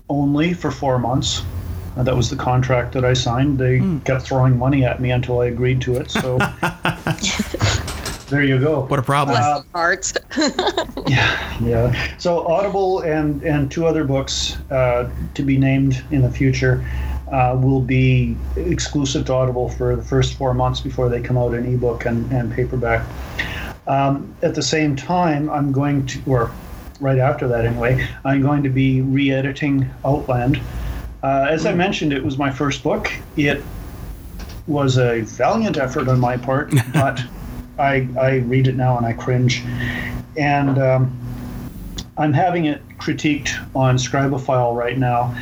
[0.09, 1.43] only for four months.
[1.97, 3.59] Uh, that was the contract that I signed.
[3.59, 4.03] They mm.
[4.05, 6.09] kept throwing money at me until I agreed to it.
[6.09, 6.37] So
[8.29, 8.85] there you go.
[8.87, 9.37] What a problem.
[9.39, 10.13] Uh, parts.
[11.07, 12.17] yeah, yeah.
[12.17, 16.83] So Audible and and two other books uh, to be named in the future.
[17.31, 21.55] Uh, will be exclusive to Audible for the first four months before they come out
[21.55, 23.07] in ebook and, and paperback.
[23.87, 26.51] Um, at the same time, I'm going to, or
[27.03, 30.59] right after that anyway, I'm going to be re editing Outland.
[31.21, 33.11] Uh, as I mentioned, it was my first book.
[33.35, 33.61] It
[34.65, 37.21] was a valiant effort on my part, but
[37.77, 39.63] I, I read it now and I cringe.
[40.37, 41.19] And um,
[42.17, 45.35] I'm having it critiqued on Scribophile right now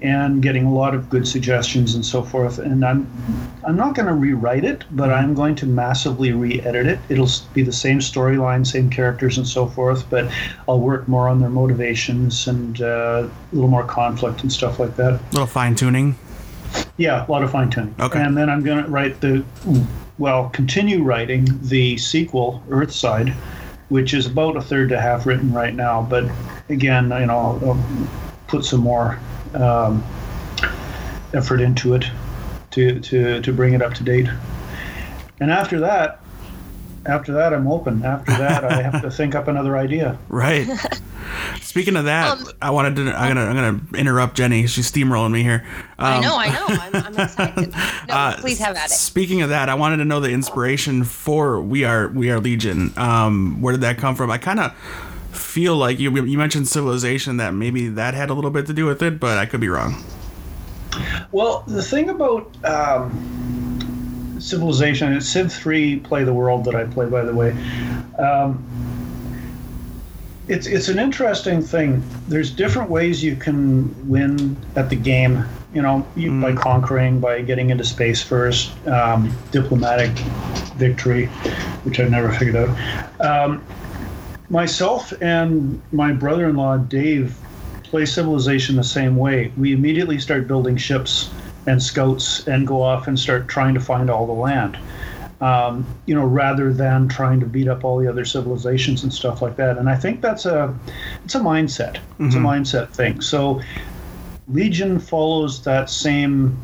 [0.00, 2.58] and getting a lot of good suggestions and so forth.
[2.58, 3.10] And I'm
[3.64, 6.98] I'm not going to rewrite it, but I'm going to massively re-edit it.
[7.08, 10.32] It'll be the same storyline, same characters, and so forth, but
[10.68, 14.96] I'll work more on their motivations and uh, a little more conflict and stuff like
[14.96, 15.14] that.
[15.14, 16.16] A little fine tuning.
[16.96, 17.94] Yeah, a lot of fine tuning.
[17.98, 18.22] Okay.
[18.22, 19.44] And then I'm going to write the
[20.18, 23.30] well, continue writing the sequel, Earthside,
[23.88, 26.02] which is about a third to half written right now.
[26.02, 26.24] But
[26.68, 28.08] again, you know, I'll, I'll
[28.48, 29.18] put some more
[29.54, 30.04] um,
[31.34, 32.04] effort into it
[32.72, 34.28] to, to, to bring it up to date.
[35.40, 36.20] And after that,
[37.06, 38.04] after that, I'm open.
[38.04, 40.18] After that, I have to think up another idea.
[40.28, 40.68] Right.
[41.60, 43.02] Speaking of that, um, I wanted to.
[43.12, 43.46] I'm gonna.
[43.46, 44.66] I'm gonna interrupt Jenny.
[44.66, 45.66] She's steamrolling me here.
[45.98, 46.36] Um, I know.
[46.36, 46.66] I know.
[46.68, 47.74] I'm, I'm excited.
[48.08, 48.94] No, uh, please have at it.
[48.94, 52.92] Speaking of that, I wanted to know the inspiration for We Are We Are Legion.
[52.96, 54.30] Um, where did that come from?
[54.30, 54.72] I kind of
[55.58, 58.86] feel like you you mentioned civilization that maybe that had a little bit to do
[58.86, 60.04] with it, but I could be wrong.
[61.32, 67.06] Well, the thing about um, civilization, it's Civ three play the world that I play,
[67.06, 67.50] by the way.
[68.20, 68.64] Um,
[70.46, 72.04] it's it's an interesting thing.
[72.28, 73.58] There's different ways you can
[74.08, 75.44] win at the game.
[75.74, 76.40] You know, you, mm.
[76.40, 80.10] by conquering, by getting into space first, um, diplomatic
[80.78, 81.26] victory,
[81.82, 82.70] which I've never figured out.
[83.20, 83.64] Um,
[84.50, 87.36] myself and my brother-in-law Dave
[87.84, 89.52] play Civilization the same way.
[89.56, 91.30] We immediately start building ships
[91.66, 94.78] and scouts and go off and start trying to find all the land.
[95.40, 99.40] um, you know, rather than trying to beat up all the other civilizations and stuff
[99.40, 99.78] like that.
[99.78, 100.76] And I think that's a
[101.24, 101.98] it's a mindset.
[102.18, 103.20] It's a mindset thing.
[103.20, 103.60] So
[104.48, 106.58] Legion follows that same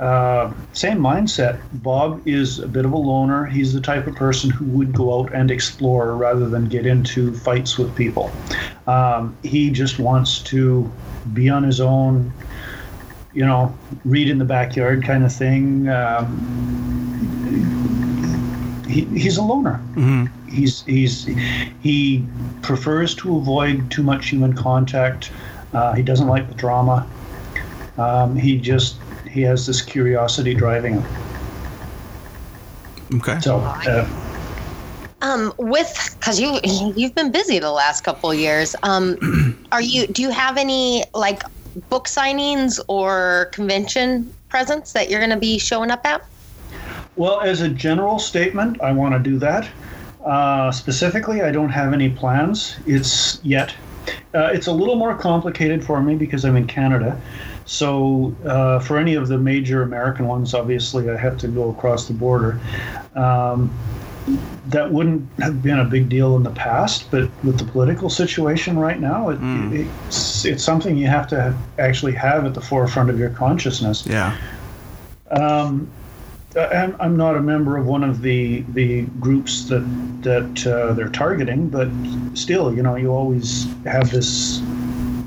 [0.00, 1.60] uh, same mindset.
[1.74, 3.44] Bob is a bit of a loner.
[3.44, 7.34] He's the type of person who would go out and explore rather than get into
[7.34, 8.32] fights with people.
[8.86, 10.90] Um, he just wants to
[11.34, 12.32] be on his own,
[13.34, 13.76] you know,
[14.06, 15.86] read in the backyard kind of thing.
[15.90, 16.46] Um,
[18.88, 19.82] he, he's a loner.
[20.48, 21.26] He's he's
[21.80, 22.26] he
[22.62, 25.30] prefers to avoid too much human contact.
[25.74, 27.06] Uh, he doesn't like the drama.
[27.98, 28.96] Um, he just
[29.30, 31.04] he has this curiosity driving him.
[33.14, 33.40] Okay.
[33.40, 34.08] So uh,
[35.22, 38.74] Um, with because you you've been busy the last couple of years.
[38.82, 41.42] Um, are you do you have any like
[41.88, 46.24] book signings or convention presents that you're going to be showing up at?
[47.16, 49.68] Well, as a general statement, I want to do that.
[50.24, 52.76] Uh, specifically, I don't have any plans.
[52.86, 53.74] It's yet.
[54.34, 57.20] Uh, it's a little more complicated for me because I'm in Canada.
[57.70, 62.08] So, uh, for any of the major American ones, obviously, I have to go across
[62.08, 62.58] the border.
[63.14, 63.72] Um,
[64.66, 68.76] that wouldn't have been a big deal in the past, but with the political situation
[68.76, 69.38] right now, it,
[69.72, 74.04] it's, it's something you have to actually have at the forefront of your consciousness.
[74.04, 74.36] Yeah.
[75.30, 75.88] Um,
[76.56, 79.82] I'm, I'm not a member of one of the the groups that
[80.22, 81.88] that uh, they're targeting, but
[82.34, 84.60] still, you know, you always have this.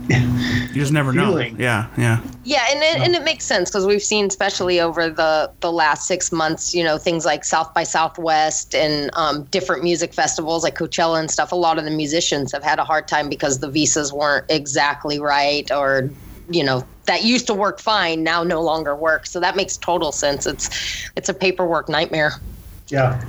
[0.09, 1.57] You just never Feeling.
[1.57, 1.63] know.
[1.63, 1.87] Yeah.
[1.97, 2.19] Yeah.
[2.43, 6.07] Yeah, and it, and it makes sense because we've seen, especially over the the last
[6.07, 10.75] six months, you know, things like South by Southwest and um, different music festivals like
[10.75, 11.51] Coachella and stuff.
[11.51, 15.19] A lot of the musicians have had a hard time because the visas weren't exactly
[15.19, 16.09] right, or
[16.49, 19.31] you know, that used to work fine now no longer works.
[19.31, 20.45] So that makes total sense.
[20.45, 20.69] It's
[21.15, 22.33] it's a paperwork nightmare.
[22.89, 23.21] Yeah,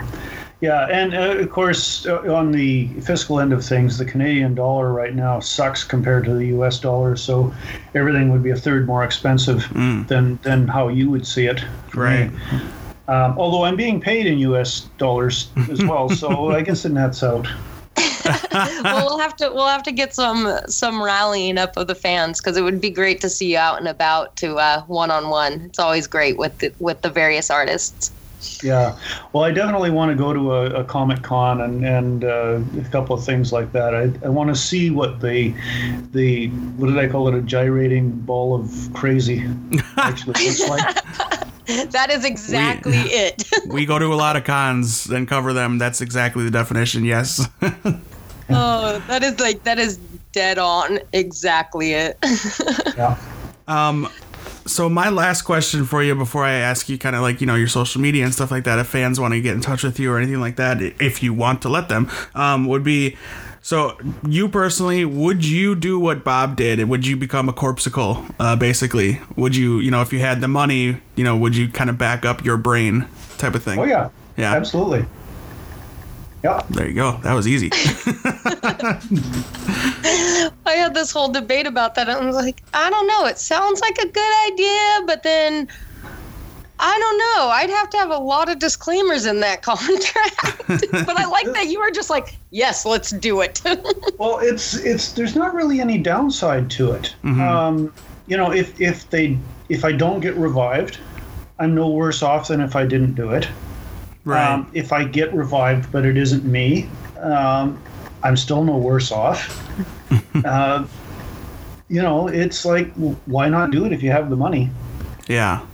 [0.60, 4.92] yeah, and uh, of course, uh, on the fiscal end of things, the Canadian dollar
[4.92, 6.78] right now sucks compared to the U.S.
[6.78, 7.16] dollar.
[7.16, 7.52] So
[7.94, 11.62] everything would be a third more expensive than than how you would see it.
[11.94, 12.30] Right.
[13.08, 14.88] Um, although I'm being paid in U.S.
[14.96, 17.46] dollars as well, so I guess it nets out.
[18.52, 22.40] well, we'll have to we'll have to get some some rallying up of the fans
[22.40, 24.54] because it would be great to see you out and about to
[24.86, 25.60] one on one.
[25.66, 28.12] It's always great with the, with the various artists.
[28.62, 28.96] Yeah,
[29.32, 32.84] well, I definitely want to go to a, a comic con and and uh, a
[32.90, 33.94] couple of things like that.
[33.94, 35.54] I, I want to see what the
[36.12, 39.48] the what did I call it a gyrating ball of crazy
[39.96, 41.04] actually looks like.
[41.66, 43.44] That is exactly it.
[43.66, 45.78] We go to a lot of cons and cover them.
[45.78, 47.04] That's exactly the definition.
[47.04, 47.48] Yes.
[48.50, 49.96] oh, that is like that is
[50.32, 52.18] dead on exactly it.
[52.96, 53.18] Yeah.
[53.66, 54.08] Um,
[54.66, 57.54] so my last question for you before I ask you kind of like, you know,
[57.54, 59.98] your social media and stuff like that, if fans want to get in touch with
[59.98, 63.16] you or anything like that, if you want to let them, um, would be,
[63.60, 63.96] so
[64.26, 66.86] you personally, would you do what Bob did?
[66.86, 69.20] Would you become a corpsicle, uh, basically?
[69.36, 71.96] Would you, you know, if you had the money, you know, would you kind of
[71.96, 73.06] back up your brain
[73.38, 73.78] type of thing?
[73.78, 74.10] Oh yeah.
[74.36, 74.54] Yeah.
[74.54, 75.06] Absolutely.
[76.42, 76.60] Yeah.
[76.70, 77.18] There you go.
[77.22, 77.70] That was easy.
[80.66, 82.08] I had this whole debate about that.
[82.08, 83.26] And I was like, I don't know.
[83.26, 85.68] It sounds like a good idea, but then
[86.78, 87.48] I don't know.
[87.50, 90.62] I'd have to have a lot of disclaimers in that contract.
[90.66, 93.60] but I like that you were just like, yes, let's do it.
[94.18, 97.14] Well, it's it's there's not really any downside to it.
[97.24, 97.92] Um,
[98.26, 99.36] you know, if if they
[99.68, 100.98] if I don't get revived,
[101.58, 103.48] I'm no worse off than if I didn't do it.
[104.24, 104.52] right.
[104.52, 106.88] Um, if I get revived, but it isn't me,
[107.20, 107.82] um,
[108.24, 109.62] I'm still no worse off.
[110.44, 110.84] uh,
[111.88, 112.90] you know, it's like,
[113.26, 114.70] why not do it if you have the money?
[115.28, 115.64] yeah.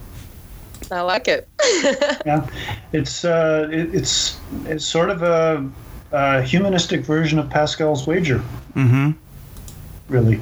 [0.92, 1.48] I like it.
[2.26, 2.46] Yeah,
[2.92, 5.70] it's uh, it, it's it's sort of a,
[6.10, 8.38] a humanistic version of Pascal's wager.
[8.74, 9.12] Mm-hmm.
[10.08, 10.40] Really.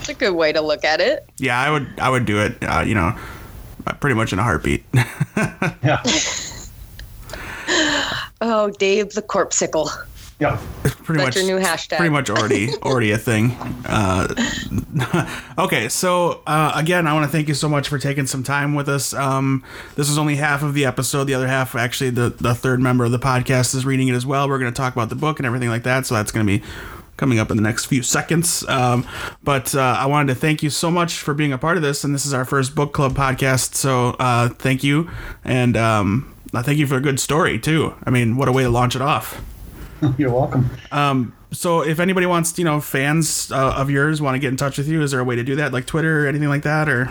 [0.00, 1.28] It's a good way to look at it.
[1.38, 3.16] Yeah, I would, I would do it, uh, you know,
[4.00, 4.84] pretty much in a heartbeat.
[5.82, 6.02] Yeah.
[8.40, 9.90] Oh, Dave the Corpsicle.
[10.40, 10.60] Yeah.
[10.82, 11.96] pretty That's much your new hashtag.
[11.96, 13.52] pretty much already already a thing.
[13.84, 14.28] Uh,
[15.58, 18.74] okay so uh, again i want to thank you so much for taking some time
[18.74, 19.12] with us.
[19.14, 19.64] Um,
[19.96, 21.24] this is only half of the episode.
[21.24, 24.24] The other half actually the, the third member of the podcast is reading it as
[24.26, 24.48] well.
[24.48, 26.58] We're going to talk about the book and everything like that so that's going to
[26.58, 26.64] be
[27.16, 28.64] coming up in the next few seconds.
[28.68, 29.04] Um,
[29.42, 32.04] but uh, i wanted to thank you so much for being a part of this
[32.04, 35.10] and this is our first book club podcast so uh, thank you.
[35.44, 37.94] And um, I thank you for a good story too.
[38.04, 39.42] I mean what a way to launch it off
[40.18, 40.70] You're welcome.
[40.92, 44.56] um, so if anybody wants, you know, fans uh, of yours want to get in
[44.56, 46.62] touch with you, is there a way to do that, like Twitter or anything like
[46.62, 47.10] that, or?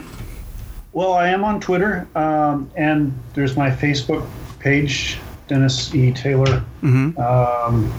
[0.94, 4.28] Well, I am on Twitter, um, and there's my Facebook
[4.60, 6.12] page, Dennis E.
[6.12, 6.64] Taylor.
[6.82, 7.20] Mm-hmm.
[7.20, 7.94] Um,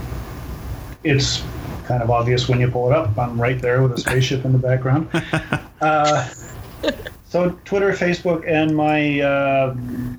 [1.04, 1.42] it's
[1.84, 3.16] kind of obvious when you pull it up.
[3.18, 5.08] I'm right there with a spaceship in the background.
[5.80, 6.28] Uh,
[7.28, 9.72] so Twitter, Facebook, and my uh,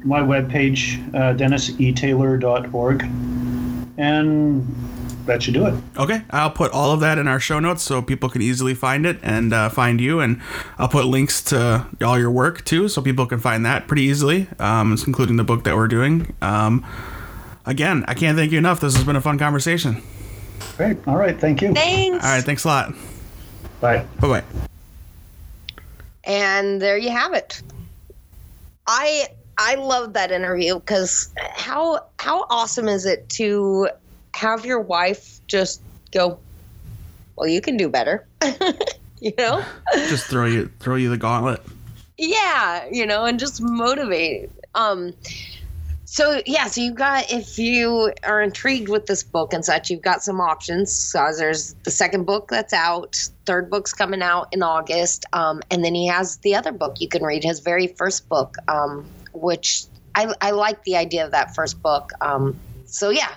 [0.05, 3.03] my webpage, uh, dennisetaylor.org.
[4.00, 4.66] And
[5.26, 5.74] that should do it.
[5.97, 9.06] Okay, I'll put all of that in our show notes so people can easily find
[9.06, 10.22] it and uh, find you.
[10.22, 10.41] And
[10.78, 14.47] I'll put links to all your work too, so people can find that pretty easily,
[14.58, 16.34] um, including the book that we're doing.
[16.41, 16.86] Um,
[17.66, 18.80] again, I can't thank you enough.
[18.80, 20.02] This has been a fun conversation.
[20.78, 21.06] Great.
[21.06, 21.38] All right.
[21.38, 21.74] Thank you.
[21.74, 22.24] Thanks.
[22.24, 22.93] All right, thanks a lot.
[23.82, 24.06] Bye.
[24.22, 24.43] Bye bye.
[26.24, 27.62] And there you have it.
[28.88, 29.28] I
[29.62, 33.89] I love that interview because how how awesome is it to
[34.34, 35.82] have your wife just
[36.14, 36.39] go,
[37.36, 38.26] well, you can do better,
[39.20, 39.64] you know?
[39.93, 41.62] Just throw you throw you the gauntlet.
[42.18, 44.49] yeah, you know, and just motivate.
[44.76, 45.14] Um,
[46.05, 50.01] so yeah, so you've got if you are intrigued with this book and such, you've
[50.01, 50.91] got some options.
[50.91, 55.84] So there's the second book that's out, third book's coming out in August, um, and
[55.84, 59.05] then he has the other book you can read, his very first book, um,
[59.40, 59.86] which
[60.16, 62.12] I, I like the idea of that first book.
[62.22, 63.34] Um, so yeah,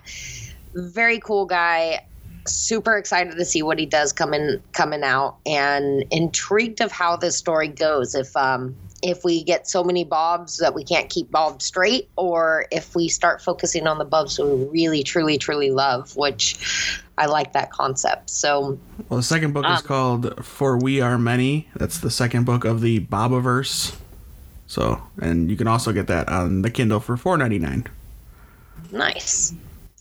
[0.75, 2.05] very cool guy.
[2.47, 7.37] Super excited to see what he does coming coming out, and intrigued of how this
[7.37, 8.17] story goes.
[8.17, 12.67] If um, if we get so many bobs that we can't keep bob straight, or
[12.71, 17.53] if we start focusing on the bobs we really, truly, truly love, which I like
[17.53, 18.31] that concept.
[18.31, 18.79] So,
[19.09, 21.69] Well, the second book is Um, called For We Are Many.
[21.77, 23.97] That's the second book of the Bobiverse.
[24.73, 27.87] So, and you can also get that on the Kindle for four ninety nine.
[28.91, 29.53] nice.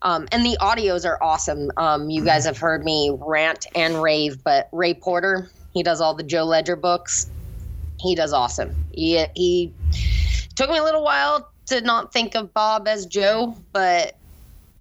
[0.01, 1.71] Um, and the audios are awesome.
[1.75, 6.13] Um, you guys have heard me rant and rave, but Ray Porter, he does all
[6.13, 7.29] the Joe Ledger books.
[7.99, 8.73] He does awesome.
[8.93, 9.73] He, he
[10.55, 14.15] took me a little while to not think of Bob as Joe, but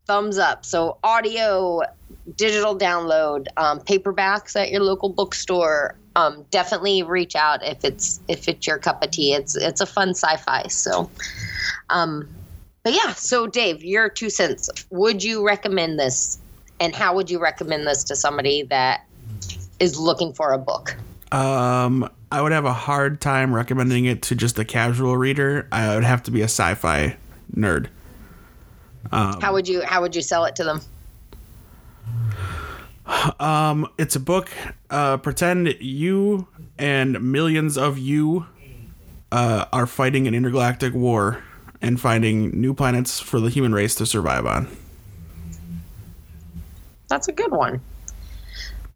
[0.07, 0.65] thumbs up.
[0.65, 1.83] So audio,
[2.37, 5.97] digital download, um, paperbacks at your local bookstore.
[6.17, 9.33] Um, definitely reach out if it's if it's your cup of tea.
[9.33, 10.67] It's it's a fun sci-fi.
[10.69, 11.11] So,
[11.89, 12.29] um,
[12.83, 13.13] but yeah.
[13.15, 14.69] So Dave, your two cents.
[14.91, 16.39] Would you recommend this,
[16.81, 19.07] and how would you recommend this to somebody that
[19.79, 20.97] is looking for a book?
[21.31, 25.69] Um, I would have a hard time recommending it to just a casual reader.
[25.71, 27.17] I would have to be a sci-fi
[27.55, 27.89] nerd.
[29.13, 30.81] How would you how would you sell it to them?
[33.41, 34.51] Um, it's a book.
[34.89, 36.47] Uh, pretend you
[36.79, 38.47] and millions of you
[39.33, 41.43] uh, are fighting an intergalactic war
[41.83, 44.69] and finding new planets for the human race to survive on.
[47.09, 47.81] That's a good one.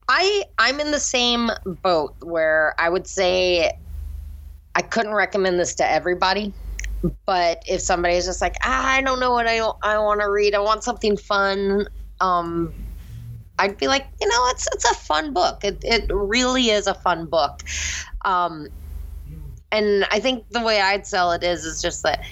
[0.08, 3.72] I I'm in the same boat where I would say
[4.74, 6.52] I couldn't recommend this to everybody,
[7.24, 10.30] but if somebody is just like, ah, I don't know what I I want to
[10.30, 11.88] read, I want something fun,
[12.20, 12.74] um,
[13.58, 15.64] I'd be like, you know, it's it's a fun book.
[15.64, 17.62] It it really is a fun book,
[18.24, 18.68] um,
[19.70, 22.24] and I think the way I'd sell it is is just that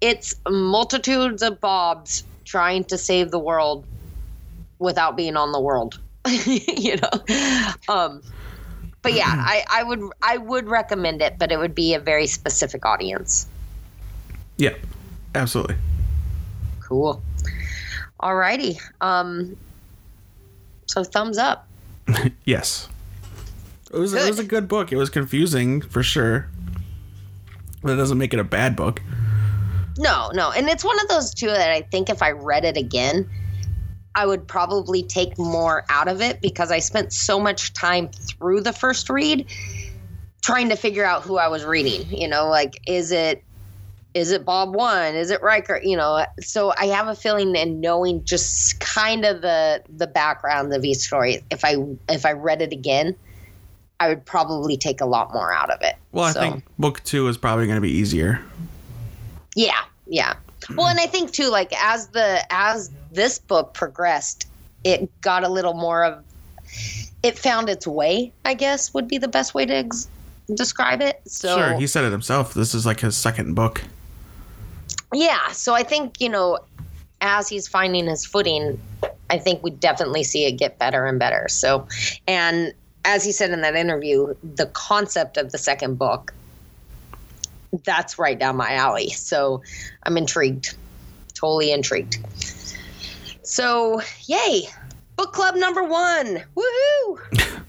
[0.00, 3.86] it's multitudes of Bobs trying to save the world
[4.78, 5.98] without being on the world
[6.46, 7.74] you know?
[7.88, 8.22] Um
[9.02, 12.26] but yeah I, I would i would recommend it but it would be a very
[12.26, 13.46] specific audience.
[14.56, 14.74] Yeah,
[15.34, 15.76] absolutely.
[16.80, 17.22] cool.
[18.20, 19.56] Alrighty um
[20.94, 21.66] so thumbs up
[22.44, 22.88] Yes.
[23.92, 24.48] It was it was a Good.
[24.50, 24.92] good book.
[24.92, 26.48] It was confusing for sure.
[27.82, 29.00] But it doesn't make it a bad book.
[29.98, 32.76] no no and it's one of those two that i think if i read it
[32.76, 33.28] again
[34.16, 38.60] i would probably take more out of it because i spent so much time through
[38.60, 39.46] the first read
[40.42, 43.43] trying to figure out who i was reading you know like is it
[44.14, 45.14] is it Bob one?
[45.16, 45.80] Is it Riker?
[45.82, 50.72] You know, so I have a feeling and knowing just kind of the the background
[50.72, 51.42] of each story.
[51.50, 51.76] If I
[52.08, 53.16] if I read it again,
[54.00, 55.96] I would probably take a lot more out of it.
[56.12, 58.40] Well, I So, think book two is probably going to be easier.
[59.56, 60.34] yeah, yeah.
[60.76, 64.46] Well, and I think too, like as the as this book progressed,
[64.84, 66.24] it got a little more of
[67.22, 68.32] it found its way.
[68.44, 70.08] I guess would be the best way to ex-
[70.54, 71.20] describe it.
[71.26, 72.54] So Sure, he said it himself.
[72.54, 73.82] This is like his second book.
[75.14, 76.58] Yeah so i think you know
[77.20, 78.78] as he's finding his footing
[79.30, 81.46] i think we definitely see it get better and better.
[81.48, 81.86] So
[82.26, 82.72] and
[83.04, 86.32] as he said in that interview the concept of the second book
[87.84, 89.08] that's right down my alley.
[89.10, 89.62] So
[90.04, 90.76] i'm intrigued
[91.34, 92.18] totally intrigued.
[93.42, 94.68] So yay
[95.16, 97.18] book club number one woohoo!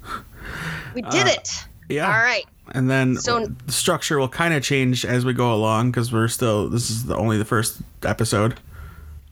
[0.93, 1.49] We did Uh, it.
[1.89, 2.05] Yeah.
[2.07, 5.91] all right And then So- the structure will kind of change as we go along
[5.91, 8.59] because we're still this is the, only the first episode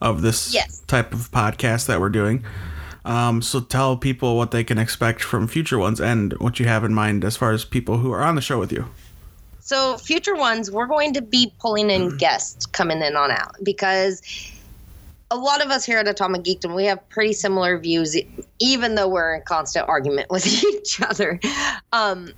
[0.02, 0.82] of this Yes.
[0.88, 2.44] type of podcast that we're doing.
[3.06, 6.84] Um, so tell people what they can expect from future ones and what you have
[6.84, 8.86] in mind as far as people who are on the show with you.
[9.60, 14.22] So, future ones, we're going to be pulling in guests coming in on out because
[15.32, 18.16] a lot of us here at Atomic Geekdom, we have pretty similar views,
[18.60, 21.40] even though we're in constant argument with each other.
[21.94, 22.32] Um,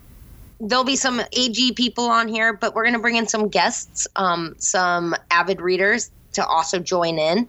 [0.60, 4.08] there'll be some AG people on here, but we're going to bring in some guests,
[4.16, 7.48] um, some avid readers to also join in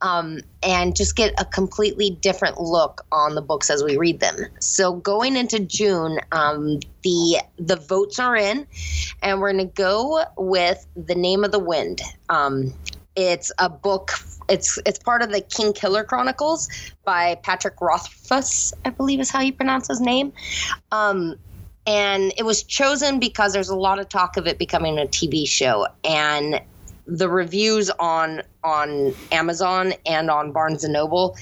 [0.00, 4.36] um, and just get a completely different look on the books as we read them.
[4.60, 8.66] So going into June, um, the the votes are in,
[9.22, 12.00] and we're going to go with the name of the wind.
[12.28, 12.72] Um,
[13.16, 14.12] it's a book.
[14.48, 16.68] It's it's part of the King Killer Chronicles
[17.04, 20.32] by Patrick Rothfuss, I believe is how you pronounce his name.
[20.92, 21.34] Um,
[21.88, 25.48] and it was chosen because there's a lot of talk of it becoming a TV
[25.48, 26.60] show, and
[27.06, 31.34] the reviews on on Amazon and on Barnes and Noble,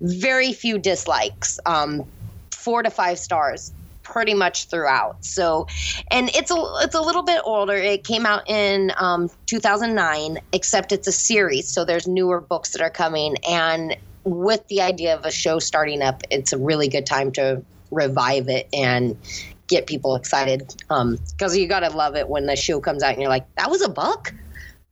[0.00, 2.04] very few dislikes, um,
[2.50, 3.70] four to five stars,
[4.02, 5.22] pretty much throughout.
[5.22, 5.66] So,
[6.10, 7.74] and it's a it's a little bit older.
[7.76, 12.80] It came out in um, 2009, except it's a series, so there's newer books that
[12.80, 13.36] are coming.
[13.46, 13.94] And
[14.24, 18.48] with the idea of a show starting up, it's a really good time to revive
[18.48, 19.16] it and
[19.68, 23.30] get people excited because you gotta love it when the show comes out and you're
[23.30, 24.32] like, that was a book.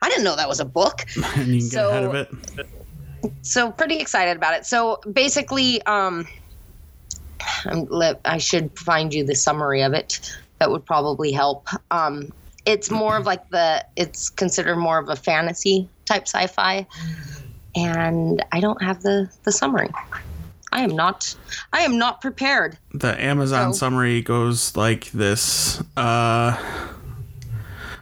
[0.03, 1.05] I didn't know that was a book.
[1.37, 2.67] and you can get So- ahead of it.
[3.43, 4.65] so pretty excited about it.
[4.65, 6.27] So basically, um,
[8.25, 10.21] I should find you the summary of it.
[10.59, 11.69] That would probably help.
[11.91, 12.33] Um,
[12.67, 16.87] it's more of like the it's considered more of a fantasy type sci-fi,
[17.75, 19.89] and I don't have the the summary.
[20.73, 21.35] I am not.
[21.73, 22.79] I am not prepared.
[22.95, 25.83] The Amazon So- summary goes like this.
[25.97, 26.57] Uh,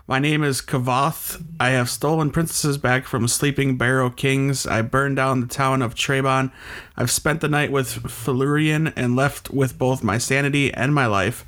[0.07, 1.43] my name is Kvothe.
[1.61, 4.67] I have stolen princesses back from sleeping Barrow kings.
[4.67, 6.51] I burned down the town of Trebon.
[6.97, 11.45] I've spent the night with Felurian and left with both my sanity and my life.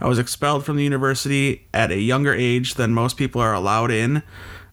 [0.00, 3.90] I was expelled from the university at a younger age than most people are allowed
[3.90, 4.22] in.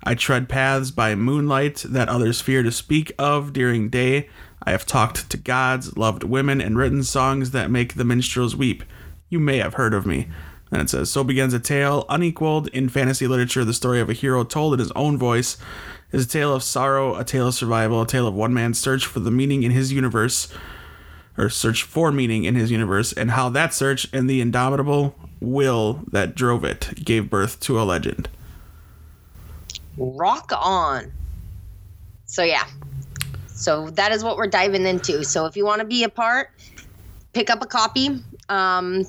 [0.03, 4.27] I tread paths by moonlight that others fear to speak of during day.
[4.65, 8.83] I have talked to gods, loved women, and written songs that make the minstrels weep.
[9.29, 10.27] You may have heard of me.
[10.71, 14.13] And it says, So begins a tale unequaled in fantasy literature, the story of a
[14.13, 15.57] hero told in his own voice.
[16.11, 19.05] Is a tale of sorrow, a tale of survival, a tale of one man's search
[19.05, 20.53] for the meaning in his universe,
[21.37, 26.03] or search for meaning in his universe, and how that search and the indomitable will
[26.11, 28.29] that drove it gave birth to a legend.
[29.97, 31.11] rock on.
[32.25, 32.65] So yeah.
[33.63, 35.23] So that is what we're diving into.
[35.23, 36.51] So if you want to be a part,
[37.31, 38.21] pick up a copy.
[38.49, 39.05] Um,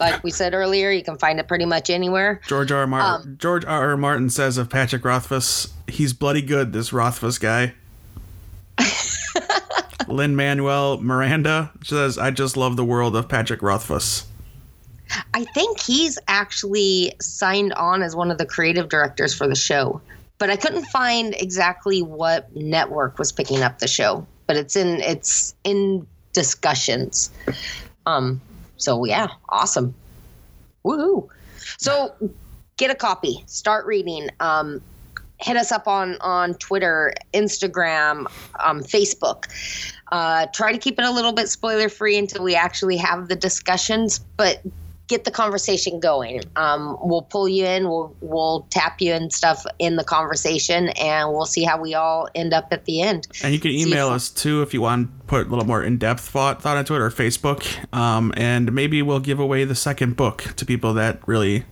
[0.00, 2.40] like we said earlier, you can find it pretty much anywhere.
[2.48, 2.80] George R.
[2.80, 2.86] R.
[2.88, 3.90] Martin, George R.
[3.90, 3.96] R.
[3.96, 6.72] Martin says of Patrick Rothfuss, he's bloody good.
[6.72, 7.74] This Rothfuss guy.
[10.08, 14.26] Lin-Manuel Miranda says, "I just love the world of Patrick Rothfuss."
[15.34, 20.00] I think he's actually signed on as one of the creative directors for the show,
[20.42, 24.26] but I couldn't find exactly what network was picking up the show.
[24.48, 27.30] But it's in it's in discussions.
[28.06, 28.40] Um.
[28.76, 29.94] So yeah, awesome.
[30.84, 31.28] Woohoo!
[31.78, 32.12] So
[32.76, 33.44] get a copy.
[33.46, 34.30] Start reading.
[34.40, 34.82] Um,
[35.38, 38.26] hit us up on on Twitter, Instagram,
[38.58, 39.44] um, Facebook.
[40.10, 43.36] Uh, try to keep it a little bit spoiler free until we actually have the
[43.36, 44.60] discussions, but
[45.12, 46.42] get the conversation going.
[46.56, 51.30] Um, we'll pull you in, we'll we'll tap you and stuff in the conversation, and
[51.30, 53.28] we'll see how we all end up at the end.
[53.44, 55.98] And you can email us too if you want to put a little more in
[55.98, 57.62] depth thought thought into it, or Facebook.
[57.94, 61.64] Um, and maybe we'll give away the second book to people that really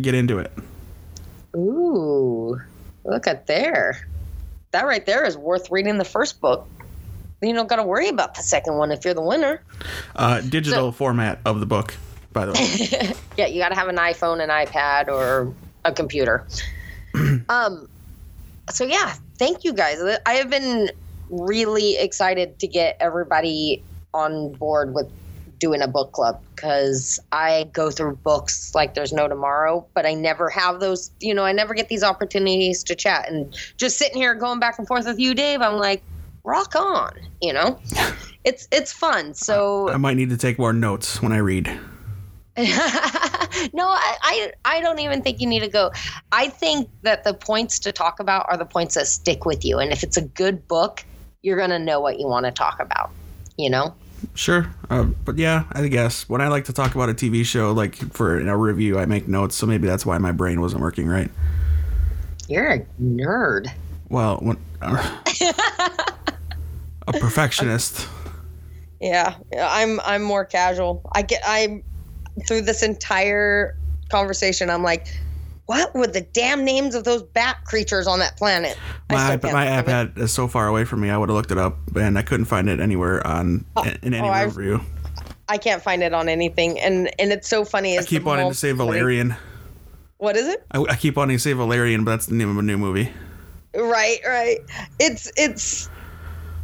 [0.00, 0.52] get into it.
[1.56, 2.58] Ooh,
[3.04, 4.06] look at there.
[4.70, 6.66] That right there is worth reading the first book.
[7.42, 9.60] You don't got to worry about the second one if you're the winner.
[10.14, 11.96] Uh, digital format of the book,
[12.32, 13.14] by the way.
[13.38, 15.54] Yeah, you got to have an iPhone, an iPad, or
[15.86, 16.46] a computer.
[17.48, 17.88] um,
[18.70, 19.98] so yeah, thank you guys.
[20.26, 20.90] I have been
[21.30, 23.82] really excited to get everybody
[24.12, 25.10] on board with
[25.58, 30.12] doing a book club because I go through books like there's no tomorrow, but I
[30.12, 31.10] never have those.
[31.20, 34.78] You know, I never get these opportunities to chat and just sitting here going back
[34.78, 35.62] and forth with you, Dave.
[35.62, 36.02] I'm like,
[36.44, 37.12] rock on.
[37.40, 37.78] You know,
[38.44, 39.34] it's it's fun.
[39.34, 41.80] So I might need to take more notes when I read.
[42.58, 45.90] no, I, I I don't even think you need to go.
[46.32, 49.78] I think that the points to talk about are the points that stick with you,
[49.78, 51.02] and if it's a good book,
[51.40, 53.10] you're gonna know what you want to talk about.
[53.56, 53.94] You know.
[54.34, 57.72] Sure, uh, but yeah, I guess when I like to talk about a TV show,
[57.72, 59.56] like for a review, I make notes.
[59.56, 61.30] So maybe that's why my brain wasn't working right.
[62.48, 63.68] You're a nerd.
[64.10, 65.22] Well, when, uh,
[67.08, 68.06] a perfectionist.
[69.00, 71.00] Yeah, yeah, I'm I'm more casual.
[71.12, 71.82] I get I'm
[72.46, 73.76] through this entire
[74.10, 74.70] conversation.
[74.70, 75.06] I'm like,
[75.66, 78.76] what were the damn names of those bat creatures on that planet?
[79.10, 81.10] My still my think of iPad is so far away from me.
[81.10, 84.14] I would have looked it up, and I couldn't find it anywhere on oh, in
[84.14, 84.80] any oh, I- review.
[85.48, 87.98] I can't find it on anything, and and it's so funny.
[87.98, 89.34] I keep wanting to most say funny- Valerian.
[90.16, 90.64] What is it?
[90.70, 93.10] I, I keep wanting to say Valerian, but that's the name of a new movie.
[93.74, 94.60] Right, right.
[94.98, 95.90] It's it's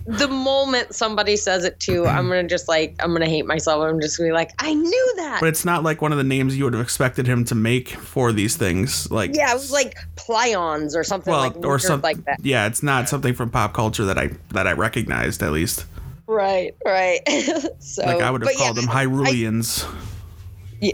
[0.09, 3.83] the moment somebody says it too, I'm gonna just like I'm gonna hate myself.
[3.85, 5.41] I'm just gonna be like, I knew that.
[5.41, 7.91] But it's not like one of the names you would have expected him to make
[7.91, 9.11] for these things.
[9.11, 12.41] Like yeah, it was like Plions or something well, like or something like that.
[12.43, 15.85] Yeah, it's not something from pop culture that I that I recognized at least.
[16.27, 17.21] Right, right.
[17.79, 19.87] so Like I would have but yeah, called them Hyruleans.
[20.81, 20.93] yeah,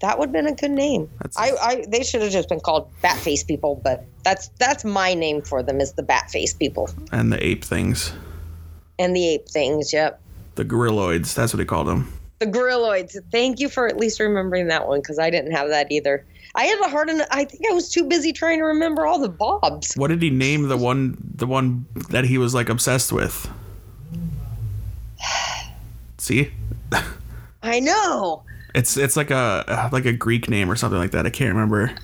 [0.00, 1.08] that would have been a good name.
[1.22, 4.84] That's- I, I they should have just been called bat face people, but that's that's
[4.84, 8.12] my name for them is the bat face people and the ape things,
[8.98, 9.92] and the ape things.
[9.92, 10.20] Yep.
[10.54, 11.34] the gorilloids.
[11.34, 12.12] That's what he called them.
[12.38, 13.16] The gorilloids.
[13.32, 16.24] Thank you for at least remembering that one because I didn't have that either.
[16.54, 17.10] I had a hard.
[17.30, 19.94] I think I was too busy trying to remember all the bobs.
[19.94, 23.48] What did he name the one the one that he was like obsessed with?
[26.18, 26.50] See,
[27.62, 28.42] I know.
[28.74, 31.26] it's it's like a like a Greek name or something like that.
[31.26, 31.94] I can't remember.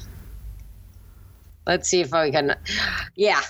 [1.67, 2.57] Let's see if I can.
[3.15, 3.41] Yeah,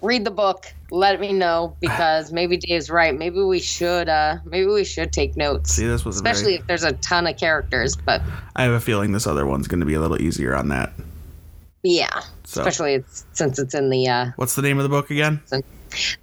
[0.00, 0.66] read the book.
[0.90, 3.16] Let me know because maybe Dave's right.
[3.16, 4.08] Maybe we should.
[4.08, 5.74] uh Maybe we should take notes.
[5.74, 7.96] See, this was a very- especially if there's a ton of characters.
[7.96, 8.22] But
[8.56, 10.92] I have a feeling this other one's going to be a little easier on that.
[11.82, 14.08] yeah, So- especially it's, since it's in the.
[14.08, 15.40] uh What's the name of the book again?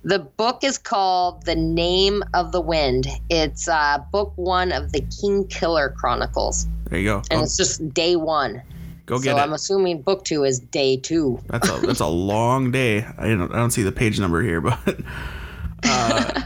[0.05, 3.05] The book is called The Name of the Wind.
[3.30, 7.18] It's uh book one of the King Killer Chronicles, There you go.
[7.30, 8.61] and Go, it's just day one.
[9.08, 11.40] Go so get I'm assuming book two is day two.
[11.48, 13.04] That's a that's a long day.
[13.18, 14.80] I don't I don't see the page number here, but
[15.84, 16.42] uh,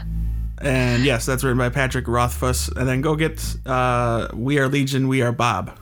[0.58, 2.68] and yes, that's written by Patrick Rothfuss.
[2.68, 5.78] And then go get uh, We Are Legion, We Are Bob.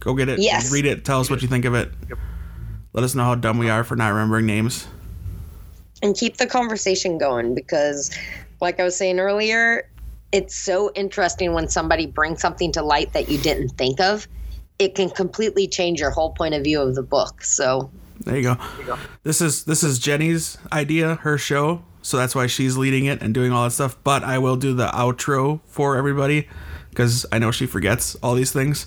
[0.00, 0.40] Go get it.
[0.40, 0.72] Yes.
[0.72, 1.04] Read it.
[1.04, 1.92] Tell us what you think of it.
[2.92, 4.86] Let us know how dumb we are for not remembering names.
[6.02, 8.10] and keep the conversation going because
[8.60, 9.88] like i was saying earlier
[10.32, 14.26] it's so interesting when somebody brings something to light that you didn't think of
[14.78, 17.90] it can completely change your whole point of view of the book so
[18.20, 18.56] There you go.
[19.22, 23.34] This is this is Jenny's idea, her show, so that's why she's leading it and
[23.34, 23.96] doing all that stuff.
[24.04, 26.48] But I will do the outro for everybody
[26.90, 28.86] because I know she forgets all these things.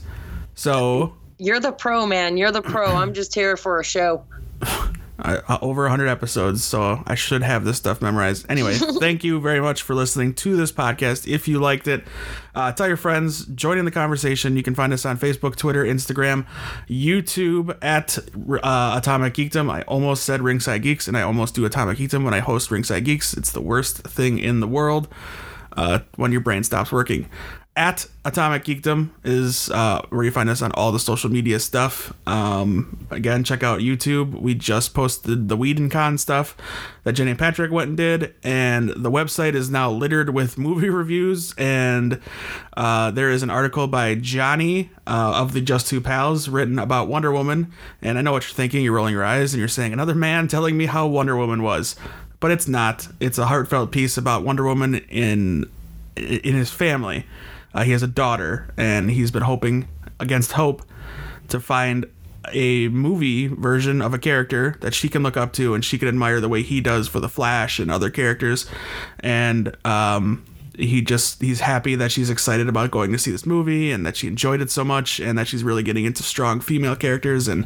[0.55, 4.23] So you're the pro man you're the pro i'm just here for a show
[5.19, 8.45] uh, uh, over 100 episodes, so I should have this stuff memorized.
[8.49, 11.27] Anyway, thank you very much for listening to this podcast.
[11.27, 12.06] If you liked it,
[12.56, 14.56] uh, tell your friends, join in the conversation.
[14.56, 16.45] You can find us on Facebook, Twitter, Instagram,
[16.88, 19.72] YouTube at uh, Atomic Geekdom.
[19.72, 23.06] I almost said Ringside Geeks, and I almost do Atomic Geekdom when I host Ringside
[23.06, 23.34] Geeks.
[23.34, 25.07] It's the worst thing in the world
[25.77, 27.30] uh, when your brain stops working.
[27.78, 32.12] At Atomic Geekdom is uh, where you find us on all the social media stuff.
[32.26, 34.41] Um, again, check out YouTube.
[34.41, 36.58] We just posted the Weed and Con stuff
[37.04, 40.90] that Jenny and Patrick went and did, and the website is now littered with movie
[40.90, 41.54] reviews.
[41.56, 42.20] And
[42.76, 47.08] uh, there is an article by Johnny uh, of the Just Two Pals written about
[47.08, 47.72] Wonder Woman.
[48.02, 48.84] And I know what you're thinking.
[48.84, 51.95] You're rolling your eyes and you're saying, "Another man telling me how Wonder Woman was."
[52.40, 53.08] But it's not.
[53.20, 55.70] It's a heartfelt piece about Wonder Woman in
[56.16, 57.28] in his family.
[57.73, 59.88] Uh, he has a daughter, and he's been hoping
[60.19, 60.84] against hope
[61.49, 62.06] to find
[62.53, 66.07] a movie version of a character that she can look up to and she can
[66.07, 68.65] admire the way he does for the Flash and other characters.
[69.19, 70.45] And um,
[70.77, 74.15] he just he's happy that she's excited about going to see this movie and that
[74.15, 77.65] she enjoyed it so much and that she's really getting into strong female characters and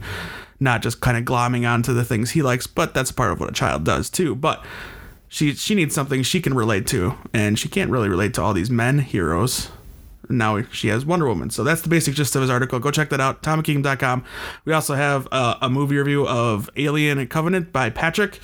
[0.59, 2.67] not just kind of glomming onto the things he likes.
[2.67, 4.35] But that's part of what a child does too.
[4.35, 4.63] But
[5.27, 8.53] she she needs something she can relate to, and she can't really relate to all
[8.53, 9.69] these men heroes.
[10.29, 11.49] Now she has Wonder Woman.
[11.49, 12.79] So that's the basic gist of his article.
[12.79, 14.23] Go check that out, AtomicGeekdom.com.
[14.65, 18.39] We also have uh, a movie review of Alien and Covenant by Patrick.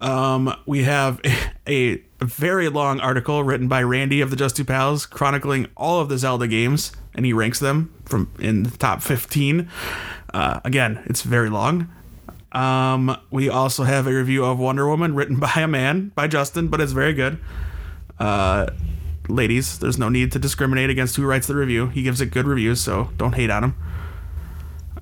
[0.00, 1.20] Um, we have
[1.66, 6.00] a, a very long article written by Randy of the Just Two Pals chronicling all
[6.00, 9.68] of the Zelda games, and he ranks them from in the top 15.
[10.34, 11.88] Uh, again, it's very long.
[12.52, 16.68] Um, we also have a review of Wonder Woman written by a man, by Justin,
[16.68, 17.38] but it's very good.
[18.18, 18.66] Uh,
[19.28, 21.88] ladies, there's no need to discriminate against who writes the review.
[21.88, 23.74] He gives it good reviews, so don't hate on him.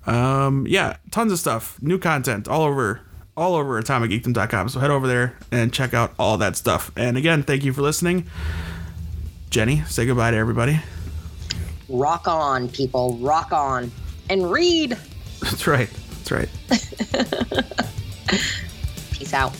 [0.06, 3.00] Um, yeah, tons of stuff, new content all over,
[3.36, 4.68] all over AtomicGeekdom.com.
[4.70, 6.90] So head over there and check out all that stuff.
[6.96, 8.26] And again, thank you for listening.
[9.50, 10.80] Jenny, say goodbye to everybody.
[11.88, 13.16] Rock on, people.
[13.18, 13.90] Rock on.
[14.28, 14.96] And read.
[15.42, 15.90] That's right.
[16.24, 16.48] That's right.
[19.12, 19.52] Peace out.